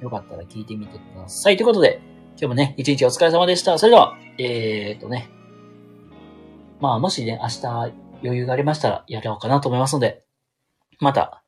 [0.00, 1.56] よかったら聞いてみてください。
[1.56, 2.00] ということで、
[2.32, 3.78] 今日もね、一日お疲れ様でした。
[3.78, 5.28] それでは、えー、っとね、
[6.80, 7.66] まあ、もしね、明日
[8.22, 10.24] 余裕がありましたらやろうかなと思いますので、
[11.00, 11.42] また、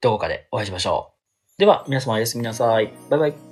[0.00, 1.12] どこかでお会いしましょ
[1.58, 1.60] う。
[1.60, 2.94] では、皆様おやすみなさい。
[3.10, 3.49] バイバイ。